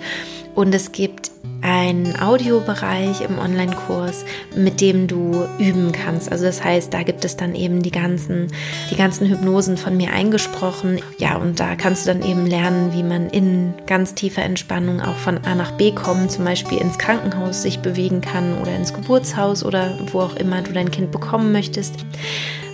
und 0.54 0.74
es 0.74 0.92
gibt 0.92 1.30
einen 1.62 2.18
Audiobereich 2.20 3.20
im 3.20 3.38
Online-Kurs, 3.38 4.24
mit 4.54 4.80
dem 4.80 5.06
du 5.06 5.46
üben 5.58 5.92
kannst. 5.92 6.30
Also 6.30 6.44
das 6.44 6.62
heißt, 6.62 6.92
da 6.92 7.02
gibt 7.02 7.24
es 7.24 7.36
dann 7.36 7.54
eben 7.54 7.82
die 7.82 7.90
ganzen, 7.90 8.48
die 8.90 8.96
ganzen 8.96 9.28
Hypnosen 9.28 9.76
von 9.76 9.96
mir 9.96 10.12
eingesprochen. 10.12 11.00
Ja, 11.18 11.36
und 11.36 11.60
da 11.60 11.76
kannst 11.76 12.06
du 12.06 12.12
dann 12.12 12.22
eben 12.22 12.46
lernen, 12.46 12.92
wie 12.92 13.02
man 13.02 13.28
in 13.30 13.74
ganz 13.86 14.14
tiefer 14.14 14.42
Entspannung 14.42 15.00
auch 15.00 15.16
von 15.16 15.38
A 15.44 15.54
nach 15.54 15.72
B 15.72 15.92
kommen, 15.92 16.28
zum 16.28 16.44
Beispiel 16.44 16.78
ins 16.78 16.98
Krankenhaus 16.98 17.62
sich 17.62 17.80
bewegen 17.80 18.20
kann 18.20 18.58
oder 18.58 18.74
ins 18.74 18.94
Geburtshaus 18.94 19.64
oder 19.64 19.98
wo 20.12 20.20
auch 20.20 20.36
immer 20.36 20.62
du 20.62 20.72
dein 20.72 20.90
Kind 20.90 21.10
bekommen 21.10 21.52
möchtest. 21.52 21.94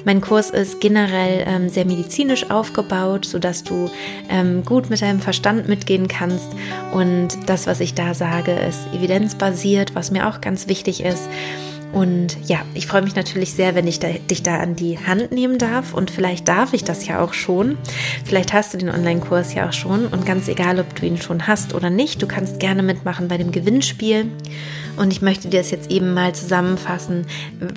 Mein 0.06 0.20
Kurs 0.20 0.50
ist 0.50 0.80
generell 0.80 1.42
ähm, 1.48 1.68
sehr 1.68 1.84
medizinisch 1.84 2.48
aufgebaut, 2.48 3.24
sodass 3.24 3.64
du 3.64 3.90
ähm, 4.28 4.64
gut 4.64 4.88
mit 4.88 5.02
deinem 5.02 5.18
Verstand 5.18 5.68
mitgehen 5.68 6.06
kannst. 6.06 6.46
Und 6.92 7.30
das, 7.46 7.66
was 7.66 7.80
ich 7.80 7.94
da 7.94 8.14
sage, 8.14 8.52
ist 8.52 8.86
evidenzbasiert, 8.94 9.96
was 9.96 10.12
mir 10.12 10.28
auch 10.28 10.40
ganz 10.40 10.68
wichtig 10.68 11.02
ist. 11.02 11.28
Und 11.92 12.36
ja, 12.46 12.60
ich 12.74 12.86
freue 12.86 13.02
mich 13.02 13.16
natürlich 13.16 13.54
sehr, 13.54 13.74
wenn 13.74 13.88
ich 13.88 13.98
da, 13.98 14.06
dich 14.10 14.44
da 14.44 14.58
an 14.58 14.76
die 14.76 14.96
Hand 14.96 15.32
nehmen 15.32 15.58
darf. 15.58 15.92
Und 15.92 16.12
vielleicht 16.12 16.46
darf 16.46 16.72
ich 16.72 16.84
das 16.84 17.04
ja 17.08 17.20
auch 17.20 17.32
schon. 17.32 17.76
Vielleicht 18.24 18.52
hast 18.52 18.74
du 18.74 18.78
den 18.78 18.90
Online-Kurs 18.90 19.54
ja 19.54 19.68
auch 19.68 19.72
schon. 19.72 20.06
Und 20.06 20.24
ganz 20.24 20.46
egal, 20.46 20.78
ob 20.78 20.94
du 20.94 21.04
ihn 21.04 21.20
schon 21.20 21.48
hast 21.48 21.74
oder 21.74 21.90
nicht, 21.90 22.22
du 22.22 22.28
kannst 22.28 22.60
gerne 22.60 22.84
mitmachen 22.84 23.26
bei 23.26 23.38
dem 23.38 23.50
Gewinnspiel. 23.50 24.26
Und 24.96 25.12
ich 25.12 25.22
möchte 25.22 25.48
dir 25.48 25.60
das 25.60 25.70
jetzt 25.70 25.90
eben 25.90 26.14
mal 26.14 26.34
zusammenfassen, 26.34 27.26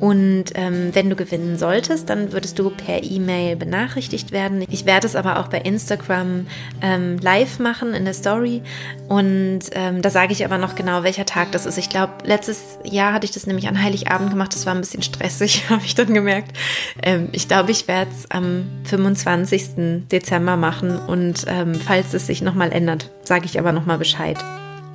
Und 0.00 0.44
ähm, 0.54 0.90
wenn 0.92 1.10
du 1.10 1.16
gewinnen 1.16 1.58
solltest, 1.58 2.08
dann 2.08 2.32
würdest 2.32 2.58
du 2.58 2.70
per 2.70 3.02
E-Mail 3.02 3.56
benachrichtigt 3.56 4.32
werden. 4.32 4.64
Ich 4.70 4.86
werde 4.86 5.06
es 5.06 5.16
aber 5.16 5.38
auch 5.38 5.48
bei 5.48 5.58
Instagram 5.58 6.46
ähm, 6.82 7.18
live 7.18 7.58
machen 7.58 7.94
in 7.94 8.04
der 8.04 8.14
Story. 8.14 8.62
Und 9.08 9.60
ähm, 9.72 10.02
da 10.02 10.10
sage 10.10 10.32
ich 10.32 10.44
aber 10.44 10.58
noch 10.58 10.74
genau, 10.74 11.02
welcher 11.02 11.26
Tag 11.26 11.52
das 11.52 11.66
ist. 11.66 11.78
Ich 11.78 11.88
glaube, 11.88 12.12
letztes 12.24 12.78
Jahr 12.84 13.12
hatte 13.12 13.24
ich 13.24 13.32
das 13.32 13.46
nämlich 13.46 13.68
an 13.68 13.82
Heiligabend 13.82 14.30
gemacht. 14.30 14.54
Das 14.54 14.66
war 14.66 14.74
ein 14.74 14.80
bisschen 14.80 15.02
stressig, 15.02 15.64
habe 15.70 15.82
ich 15.84 15.94
dann 15.94 16.14
gemerkt. 16.14 16.56
Ähm, 17.02 17.28
ich 17.32 17.48
glaube, 17.48 17.70
ich 17.70 17.88
werde 17.88 18.10
es 18.16 18.30
am 18.30 18.66
25. 18.84 20.08
Dezember 20.10 20.56
machen. 20.56 20.96
Und 20.98 21.44
ähm, 21.48 21.74
falls 21.74 22.14
es 22.14 22.26
sich 22.26 22.42
nochmal 22.42 22.72
ändert, 22.72 23.10
sage 23.24 23.46
ich 23.46 23.58
aber 23.58 23.72
nochmal 23.72 23.98
Bescheid. 23.98 24.38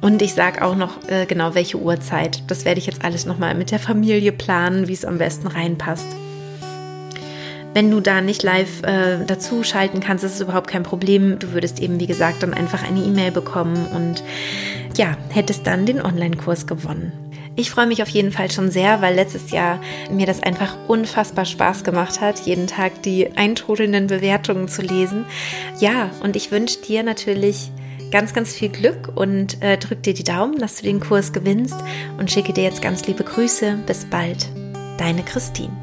Und 0.04 0.22
ich 0.22 0.34
sage 0.34 0.66
auch 0.66 0.76
noch 0.76 1.08
äh, 1.08 1.26
genau, 1.26 1.56
welche 1.56 1.78
Uhrzeit. 1.78 2.44
Das 2.48 2.66
werde 2.66 2.78
ich 2.78 2.88
jetzt 2.88 3.06
alles 3.06 3.26
nochmal 3.26 3.56
mit 3.56 3.72
der 3.72 3.80
Familie 3.80 4.34
planen, 4.34 4.90
wie 4.90 4.94
es 4.94 5.06
am 5.06 5.18
besten 5.18 5.48
reinpasst. 5.48 6.08
Wenn 7.74 7.90
du 7.90 8.02
da 8.02 8.20
nicht 8.20 8.44
live 8.44 8.84
äh, 8.84 9.24
dazu 9.26 9.64
schalten 9.64 10.02
kannst, 10.02 10.26
ist 10.26 10.36
es 10.36 10.42
überhaupt 10.42 10.68
kein 10.68 10.84
Problem. 10.84 11.40
Du 11.40 11.54
würdest 11.54 11.80
eben, 11.80 12.02
wie 12.02 12.06
gesagt, 12.06 12.44
dann 12.44 12.54
einfach 12.54 12.86
eine 12.86 13.00
E-Mail 13.00 13.32
bekommen 13.32 13.88
und 13.96 14.26
ja, 14.98 15.16
hättest 15.30 15.66
dann 15.68 15.86
den 15.86 16.02
Online-Kurs 16.02 16.68
gewonnen. 16.68 17.14
Ich 17.56 17.72
freue 17.72 17.88
mich 17.88 18.04
auf 18.04 18.10
jeden 18.10 18.34
Fall 18.34 18.52
schon 18.52 18.72
sehr, 18.72 19.02
weil 19.02 19.16
letztes 19.16 19.52
Jahr 19.52 19.80
mir 20.12 20.26
das 20.26 20.44
einfach 20.44 20.76
unfassbar 20.90 21.46
Spaß 21.46 21.86
gemacht 21.86 22.20
hat, 22.20 22.42
jeden 22.42 22.68
Tag 22.68 23.04
die 23.04 23.38
eintrudelnden 23.38 24.08
Bewertungen 24.08 24.68
zu 24.68 24.82
lesen. 24.82 25.24
Ja, 25.80 26.10
und 26.22 26.36
ich 26.36 26.52
wünsche 26.52 26.82
dir 26.82 27.04
natürlich 27.04 27.72
ganz, 28.14 28.34
ganz 28.34 28.54
viel 28.54 28.70
Glück 28.70 29.12
und 29.16 29.62
äh, 29.64 29.76
drück 29.78 30.04
dir 30.04 30.14
die 30.14 30.24
Daumen, 30.24 30.60
dass 30.60 30.78
du 30.78 30.84
den 30.84 31.00
Kurs 31.00 31.34
gewinnst 31.34 31.76
und 32.20 32.32
schicke 32.32 32.54
dir 32.54 32.64
jetzt 32.64 32.82
ganz 32.82 33.08
liebe 33.08 33.24
Grüße. 33.24 33.80
Bis 33.88 34.06
bald. 34.06 34.48
Deine 35.00 35.24
Christine. 35.24 35.83